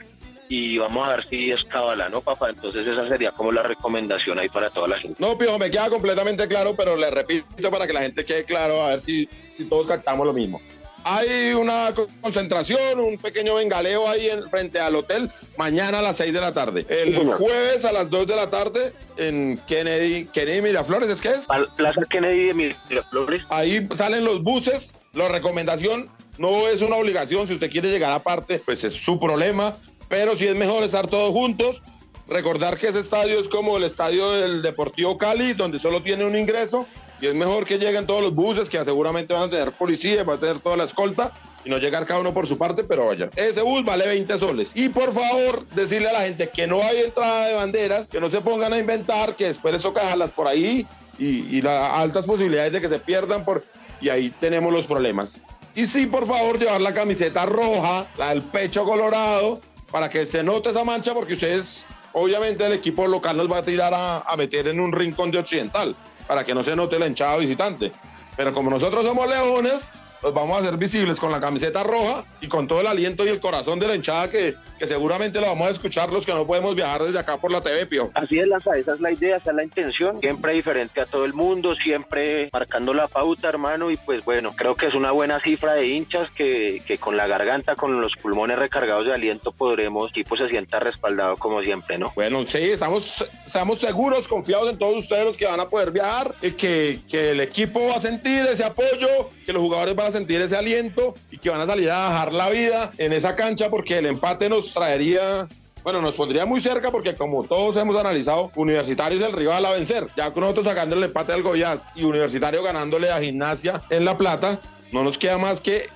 y 0.49 0.79
vamos 0.79 1.07
a 1.07 1.13
ver 1.13 1.27
si 1.29 1.51
es 1.53 1.63
cabala, 1.65 2.09
¿no, 2.09 2.23
papá? 2.23 2.49
Entonces 2.49 2.87
esa 2.87 3.07
sería 3.07 3.33
como 3.33 3.53
la 3.53 3.63
recomendación 3.63 4.39
ahí 4.39 4.49
para 4.49 4.71
toda 4.71 4.89
la 4.89 4.99
gente. 4.99 5.17
No, 5.23 5.37
Pío, 5.37 5.59
me 5.59 5.71
queda 5.71 5.91
completamente 5.91 6.49
claro, 6.49 6.75
pero 6.75 6.97
le 6.97 7.11
repito 7.11 7.71
para 7.71 7.87
que 7.87 7.93
la 7.93 8.01
gente 8.01 8.25
quede 8.25 8.45
claro, 8.47 8.83
a 8.83 8.89
ver 8.89 9.03
si, 9.03 9.29
todos 9.69 9.87
captamos 9.87 10.27
lo 10.27 10.33
mismo. 10.33 10.61
Hay 11.05 11.53
una 11.55 11.93
concentración, 12.21 13.01
un 13.01 13.19
pequeño 13.19 13.55
bengaleo 13.55 14.09
ahí 14.09 14.29
en, 14.29 14.49
frente 14.49 14.79
al 14.81 14.97
hotel 14.97 15.31
mañana 15.57 16.01
a 16.01 16.03
las 16.03 16.17
6 16.17 16.33
de 16.33 16.41
la 16.41 16.53
tarde. 16.53 16.87
El 16.89 17.17
jueves 17.35 17.85
a 17.85 17.93
las 17.93 18.11
2 18.11 18.27
de 18.27 18.37
la 18.37 18.51
tarde 18.51 18.93
en 19.17 19.59
Kennedy, 19.67 20.27
Kennedy 20.27 20.63
Miraflores, 20.63 21.09
¿es 21.09 21.21
que 21.21 21.31
es? 21.31 21.47
Plaza 21.77 22.01
Kennedy 22.09 22.49
de 22.49 22.55
Miraflores. 22.55 23.45
Ahí 23.49 23.87
salen 23.95 24.25
los 24.25 24.43
buses. 24.43 24.93
La 25.13 25.29
recomendación 25.29 26.09
no 26.39 26.69
es 26.69 26.83
una 26.83 26.97
obligación. 26.97 27.47
Si 27.47 27.55
usted 27.55 27.71
quiere 27.71 27.91
llegar 27.91 28.13
aparte, 28.13 28.61
pues 28.65 28.85
es 28.85 28.95
su 28.95 29.19
problema 29.19 29.75
pero 30.11 30.37
sí 30.37 30.47
es 30.47 30.57
mejor 30.57 30.83
estar 30.83 31.07
todos 31.07 31.33
juntos. 31.33 31.81
Recordar 32.29 32.77
que 32.77 32.89
ese 32.89 33.01
estadio 33.01 33.41
es 33.41 33.49
como 33.49 33.77
el 33.79 33.85
estadio 33.85 34.31
del 34.33 34.61
Deportivo 34.61 35.17
Cali, 35.17 35.55
donde 35.55 35.79
solo 35.79 36.03
tiene 36.03 36.27
un 36.27 36.37
ingreso, 36.37 36.87
y 37.21 37.27
es 37.27 37.35
mejor 37.35 37.65
que 37.65 37.79
lleguen 37.79 38.07
todos 38.07 38.23
los 38.23 38.35
buses, 38.35 38.69
que 38.69 38.83
seguramente 38.85 39.35
van 39.35 39.45
a 39.45 39.51
tener 39.51 39.73
policía, 39.73 40.25
van 40.25 40.37
a 40.37 40.41
tener 40.41 40.61
toda 40.61 40.77
la 40.77 40.85
escolta, 40.85 41.33
y 41.65 41.69
no 41.69 41.79
llegar 41.79 42.07
cada 42.07 42.21
uno 42.21 42.33
por 42.33 42.47
su 42.47 42.57
parte, 42.57 42.85
pero 42.85 43.07
vaya. 43.07 43.31
Ese 43.37 43.63
bus 43.63 43.85
vale 43.85 44.07
20 44.07 44.39
soles. 44.39 44.71
Y 44.75 44.89
por 44.89 45.13
favor, 45.13 45.67
decirle 45.69 46.09
a 46.09 46.13
la 46.13 46.21
gente 46.21 46.49
que 46.49 46.67
no 46.67 46.83
hay 46.83 47.03
entrada 47.03 47.49
de 47.49 47.55
banderas, 47.55 48.09
que 48.09 48.21
no 48.21 48.31
se 48.31 48.41
pongan 48.41 48.73
a 48.73 48.79
inventar, 48.79 49.37
que 49.37 49.47
después 49.47 49.75
eso 49.75 49.93
cajalas 49.93 50.33
por 50.33 50.47
ahí 50.47 50.87
y, 51.19 51.61
las 51.61 51.93
altas 51.93 52.25
posibilidades 52.25 52.73
de 52.73 52.81
que 52.81 52.89
se 52.89 52.99
pierdan 52.99 53.45
por... 53.45 53.65
Y 54.01 54.09
ahí 54.09 54.31
tenemos 54.41 54.73
los 54.73 54.87
problemas. 54.87 55.39
Y 55.75 55.87
sí, 55.87 56.07
por 56.07 56.27
favor, 56.27 56.59
llevar 56.59 56.81
la 56.81 56.95
camiseta 56.95 57.45
roja, 57.45 58.09
la 58.17 58.31
del 58.31 58.43
pecho 58.43 58.85
colorado, 58.85 59.61
para 59.91 60.09
que 60.09 60.25
se 60.25 60.43
note 60.43 60.71
esa 60.71 60.85
mancha, 60.85 61.13
porque 61.13 61.35
ustedes, 61.35 61.87
obviamente, 62.13 62.65
el 62.65 62.73
equipo 62.73 63.07
local 63.07 63.37
nos 63.37 63.51
va 63.51 63.59
a 63.59 63.63
tirar 63.63 63.93
a, 63.95 64.37
meter 64.37 64.69
en 64.69 64.81
un 64.81 64.93
rincón 64.93 65.31
de 65.31 65.39
occidental, 65.39 65.95
para 66.31 66.45
que 66.45 66.55
no 66.55 66.63
se 66.63 66.77
note 66.77 66.97
la 66.97 67.09
hinchada 67.09 67.39
visitante. 67.39 67.91
Pero 68.37 68.55
como 68.55 68.71
nosotros 68.71 69.05
somos 69.05 69.29
leones, 69.29 69.91
los 70.23 70.35
vamos 70.35 70.59
a 70.59 70.61
hacer 70.61 70.77
visibles 70.77 71.19
con 71.19 71.33
la 71.33 71.41
camiseta 71.41 71.83
roja 71.83 72.25
y 72.41 72.49
con 72.49 72.67
todo 72.67 72.81
el 72.81 72.87
aliento 72.87 73.25
y 73.25 73.29
el 73.29 73.41
corazón 73.41 73.79
de 73.79 73.89
la 73.89 73.95
hinchada 73.95 74.31
que, 74.31 74.55
que 74.79 74.87
seguramente 74.87 75.41
lo 75.41 75.47
vamos 75.47 75.69
a 75.69 75.71
escuchar 75.73 76.11
los 76.11 76.25
que 76.25 76.33
no 76.33 76.47
podemos 76.47 76.75
viajar 76.75 77.03
desde 77.03 77.19
acá 77.19 77.37
por 77.37 77.51
la 77.51 77.61
TV, 77.61 77.87
Pio. 77.87 78.11
Así 78.15 78.39
es, 78.39 78.49
Lanza, 78.49 78.77
esa 78.77 78.95
es 78.95 79.01
la 79.01 79.13
idea, 79.13 79.37
esa 79.37 79.51
es 79.51 79.57
la 79.57 79.65
intención, 79.65 80.21
siempre 80.21 80.55
diferente 80.55 81.01
a 81.01 81.07
todo 81.07 81.25
el 81.25 81.35
mundo, 81.35 81.75
siempre 81.75 82.49
marcando 82.53 82.95
la 82.95 83.09
pauta, 83.09 83.49
hermano, 83.49 83.91
y 83.91 83.97
pues 83.97 84.25
bueno, 84.25 84.51
creo 84.57 84.75
que 84.75 84.87
es 84.87 84.95
una 84.95 85.11
buena 85.11 85.41
cifra 85.41 85.75
de 85.75 85.87
hinchas 85.87 86.31
que, 86.31 86.83
que 86.87 86.99
con 86.99 87.17
la 87.17 87.27
garganta, 87.27 87.75
con 87.75 88.01
los 88.01 88.13
pulmones 88.17 88.59
recargados 88.59 89.07
de 89.07 89.13
aliento 89.13 89.53
podremos, 89.53 90.13
tipo 90.13 90.37
se 90.37 90.49
sienta 90.49 90.81
respaldado 90.81 91.37
como 91.37 91.63
siempre, 91.63 91.99
¿no? 91.99 92.13
Bueno, 92.15 92.45
sí, 92.47 92.59
estamos, 92.59 93.29
estamos 93.45 93.81
seguros, 93.81 94.29
confiados 94.29 94.71
en 94.71 94.79
todos 94.79 94.97
ustedes 94.97 95.25
los 95.25 95.37
que 95.37 95.47
van 95.47 95.61
a 95.61 95.69
poder 95.69 95.91
viajar, 95.91 96.35
y 96.43 96.53
que, 96.53 97.01
que 97.09 97.31
el 97.31 97.41
equipo 97.41 97.87
va 97.87 97.97
a 97.97 98.01
sentir 98.01 98.47
ese 98.47 98.65
apoyo, 98.65 99.31
que 99.45 99.53
los 99.53 99.63
jugadores 99.63 99.95
van 99.95 100.07
a 100.07 100.10
sentir 100.11 100.41
ese 100.41 100.57
aliento 100.57 101.15
y 101.31 101.39
que 101.39 101.51
van 101.51 101.61
a 101.61 101.67
salir 101.67 101.91
a 101.91 102.11
dejar 102.11 102.33
la 102.33 102.51
vida 102.51 102.93
en 102.99 103.13
esa 103.13 103.35
cancha 103.35 103.71
porque 103.71 103.99
el 103.99 104.07
empate 104.07 104.49
nos 104.49 104.73
traería 104.73 105.49
bueno, 105.83 106.03
nos 106.03 106.15
pondría 106.15 106.45
muy 106.45 106.61
cerca 106.61 106.91
porque 106.91 107.15
como 107.15 107.45
todos 107.45 107.77
hemos 107.77 107.97
analizado, 107.97 108.51
Universitario 108.55 109.19
es 109.19 109.25
el 109.25 109.33
rival 109.33 109.65
a 109.65 109.71
vencer. 109.71 110.09
Ya 110.17 110.31
con 110.33 110.43
nosotros 110.43 110.67
sacando 110.67 110.95
el 110.95 111.05
empate 111.05 111.33
al 111.33 111.43
Goiás 111.43 111.87
y 111.95 112.05
Universitario 112.05 112.63
ganándole 112.63 113.11
a 113.11 113.21
Gimnasia 113.21 113.81
en 113.89 114.05
La 114.05 114.17
Plata, 114.17 114.61
no 114.93 115.03
nos 115.03 115.17
queda 115.17 115.39
más 115.39 115.61
que 115.61 115.87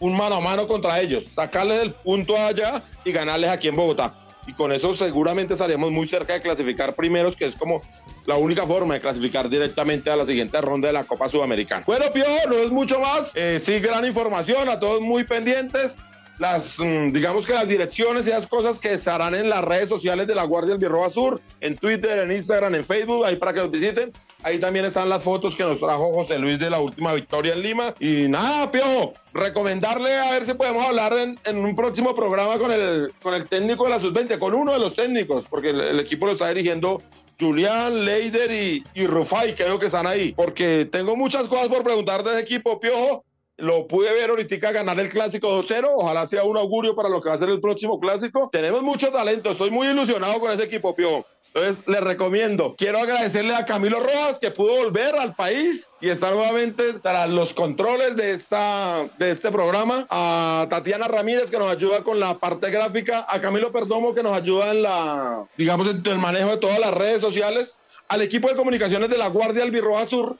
un 0.00 0.16
mano 0.16 0.36
a 0.36 0.40
mano 0.40 0.66
contra 0.66 1.00
ellos, 1.00 1.24
sacarles 1.34 1.82
el 1.82 1.92
punto 1.92 2.36
allá 2.36 2.82
y 3.04 3.12
ganarles 3.12 3.50
aquí 3.50 3.68
en 3.68 3.76
Bogotá. 3.76 4.14
Y 4.46 4.54
con 4.54 4.72
eso 4.72 4.96
seguramente 4.96 5.54
estaríamos 5.54 5.90
muy 5.90 6.08
cerca 6.08 6.32
de 6.32 6.40
clasificar 6.40 6.94
primeros, 6.94 7.36
que 7.36 7.46
es 7.46 7.54
como 7.54 7.82
la 8.28 8.36
única 8.36 8.66
forma 8.66 8.92
de 8.92 9.00
clasificar 9.00 9.48
directamente 9.48 10.10
a 10.10 10.16
la 10.16 10.26
siguiente 10.26 10.60
ronda 10.60 10.88
de 10.88 10.92
la 10.92 11.04
Copa 11.04 11.30
Sudamericana. 11.30 11.82
Bueno, 11.86 12.04
Pio, 12.12 12.26
no 12.46 12.56
es 12.56 12.70
mucho 12.70 13.00
más. 13.00 13.32
Eh, 13.34 13.58
sí, 13.58 13.80
gran 13.80 14.04
información, 14.04 14.68
a 14.68 14.78
todos 14.78 15.00
muy 15.00 15.24
pendientes. 15.24 15.96
Las, 16.38 16.78
mm, 16.78 17.08
digamos 17.08 17.46
que 17.46 17.54
las 17.54 17.66
direcciones 17.66 18.26
y 18.26 18.30
las 18.30 18.46
cosas 18.46 18.80
que 18.80 18.92
estarán 18.92 19.34
en 19.34 19.48
las 19.48 19.64
redes 19.64 19.88
sociales 19.88 20.26
de 20.26 20.34
la 20.34 20.44
Guardia 20.44 20.72
del 20.72 20.78
Birroba 20.78 21.08
Sur, 21.08 21.40
en 21.62 21.78
Twitter, 21.78 22.18
en 22.18 22.30
Instagram, 22.30 22.74
en 22.74 22.84
Facebook, 22.84 23.24
ahí 23.24 23.36
para 23.36 23.54
que 23.54 23.60
nos 23.60 23.70
visiten. 23.70 24.12
Ahí 24.42 24.58
también 24.58 24.84
están 24.84 25.08
las 25.08 25.22
fotos 25.22 25.56
que 25.56 25.64
nos 25.64 25.80
trajo 25.80 26.12
José 26.12 26.38
Luis 26.38 26.58
de 26.58 26.68
la 26.68 26.80
última 26.80 27.14
victoria 27.14 27.54
en 27.54 27.62
Lima. 27.62 27.94
Y 27.98 28.28
nada, 28.28 28.70
Piojo, 28.70 29.14
recomendarle 29.32 30.14
a 30.14 30.32
ver 30.32 30.44
si 30.44 30.52
podemos 30.52 30.84
hablar 30.84 31.14
en, 31.14 31.40
en 31.46 31.64
un 31.64 31.74
próximo 31.74 32.14
programa 32.14 32.58
con 32.58 32.72
el, 32.72 33.10
con 33.22 33.32
el 33.32 33.46
técnico 33.46 33.84
de 33.84 33.90
la 33.90 34.00
sub-20, 34.00 34.38
con 34.38 34.54
uno 34.54 34.74
de 34.74 34.80
los 34.80 34.94
técnicos, 34.94 35.46
porque 35.48 35.70
el, 35.70 35.80
el 35.80 35.98
equipo 35.98 36.26
lo 36.26 36.32
está 36.32 36.50
dirigiendo 36.50 37.02
Julián, 37.40 38.04
Leider 38.04 38.50
y, 38.50 38.82
y 38.94 39.06
Rufai, 39.06 39.54
creo 39.54 39.78
que 39.78 39.86
están 39.86 40.06
ahí, 40.06 40.32
porque 40.32 40.88
tengo 40.90 41.14
muchas 41.14 41.46
cosas 41.46 41.68
por 41.68 41.84
preguntar 41.84 42.22
de 42.24 42.30
ese 42.30 42.40
equipo, 42.40 42.80
Piojo. 42.80 43.24
Lo 43.58 43.88
pude 43.88 44.12
ver 44.12 44.30
ahorita 44.30 44.70
ganar 44.70 45.00
el 45.00 45.08
clásico 45.08 45.48
2-0. 45.62 45.88
Ojalá 45.96 46.26
sea 46.26 46.44
un 46.44 46.56
augurio 46.56 46.94
para 46.94 47.08
lo 47.08 47.20
que 47.20 47.28
va 47.28 47.34
a 47.34 47.38
ser 47.38 47.48
el 47.48 47.60
próximo 47.60 47.98
clásico. 47.98 48.48
Tenemos 48.52 48.84
mucho 48.84 49.10
talento. 49.10 49.50
Estoy 49.50 49.72
muy 49.72 49.88
ilusionado 49.88 50.38
con 50.38 50.52
ese 50.52 50.62
equipo, 50.62 50.94
Piojo. 50.94 51.26
Entonces, 51.52 51.88
les 51.88 52.00
recomiendo. 52.00 52.76
Quiero 52.78 53.00
agradecerle 53.00 53.56
a 53.56 53.64
Camilo 53.64 53.98
Rojas 53.98 54.38
que 54.38 54.52
pudo 54.52 54.76
volver 54.76 55.16
al 55.16 55.34
país 55.34 55.90
y 56.00 56.08
estar 56.08 56.32
nuevamente 56.34 56.92
tras 57.02 57.30
los 57.30 57.52
controles 57.52 58.14
de, 58.14 58.30
esta, 58.30 59.04
de 59.18 59.32
este 59.32 59.50
programa. 59.50 60.06
A 60.08 60.68
Tatiana 60.70 61.08
Ramírez 61.08 61.50
que 61.50 61.58
nos 61.58 61.68
ayuda 61.68 62.04
con 62.04 62.20
la 62.20 62.38
parte 62.38 62.70
gráfica. 62.70 63.26
A 63.28 63.40
Camilo 63.40 63.72
Perdomo 63.72 64.14
que 64.14 64.22
nos 64.22 64.38
ayuda 64.38 64.70
en 64.70 64.82
la, 64.84 65.48
digamos, 65.56 65.88
en 65.88 66.00
el 66.06 66.18
manejo 66.18 66.50
de 66.50 66.58
todas 66.58 66.78
las 66.78 66.94
redes 66.94 67.20
sociales. 67.20 67.80
Al 68.06 68.22
equipo 68.22 68.48
de 68.48 68.54
comunicaciones 68.54 69.10
de 69.10 69.18
la 69.18 69.26
Guardia 69.26 69.64
Albirroja 69.64 70.06
Sur. 70.06 70.36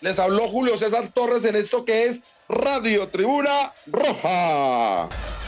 Les 0.00 0.18
habló 0.18 0.48
Julio 0.48 0.78
César 0.78 1.08
Torres 1.12 1.44
en 1.44 1.56
esto 1.56 1.84
que 1.84 2.06
es 2.06 2.22
Radio 2.48 3.08
Tribuna 3.08 3.72
Roja. 3.90 5.45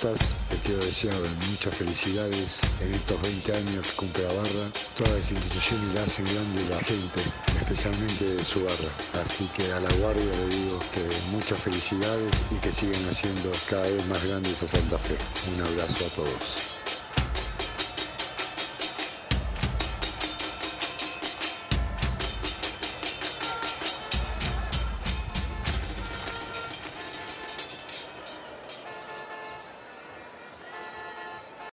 Costas, 0.00 0.32
te 0.48 0.56
quiero 0.58 0.84
desear 0.84 1.14
muchas 1.50 1.74
felicidades 1.74 2.60
en 2.80 2.94
estos 2.94 3.20
20 3.20 3.56
años 3.56 3.86
que 3.88 3.96
cumple 3.96 4.22
la 4.22 4.32
barra. 4.34 4.70
Todas 4.96 5.12
las 5.12 5.30
instituciones 5.32 5.94
la 5.94 6.02
hacen 6.02 6.24
grande 6.24 6.68
la 6.70 6.78
gente, 6.78 7.20
especialmente 7.60 8.44
su 8.44 8.62
barra. 8.64 9.22
Así 9.22 9.48
que 9.56 9.72
a 9.72 9.80
la 9.80 9.92
guardia 9.94 10.24
le 10.24 10.54
digo 10.54 10.78
que 10.94 11.02
muchas 11.32 11.58
felicidades 11.58 12.32
y 12.52 12.54
que 12.60 12.70
sigan 12.70 13.08
haciendo 13.10 13.50
cada 13.68 13.88
vez 13.90 14.06
más 14.06 14.24
grandes 14.24 14.62
a 14.62 14.68
Santa 14.68 14.98
Fe. 14.98 15.16
Un 15.54 15.66
abrazo 15.66 16.06
a 16.06 16.14
todos. 16.14 16.77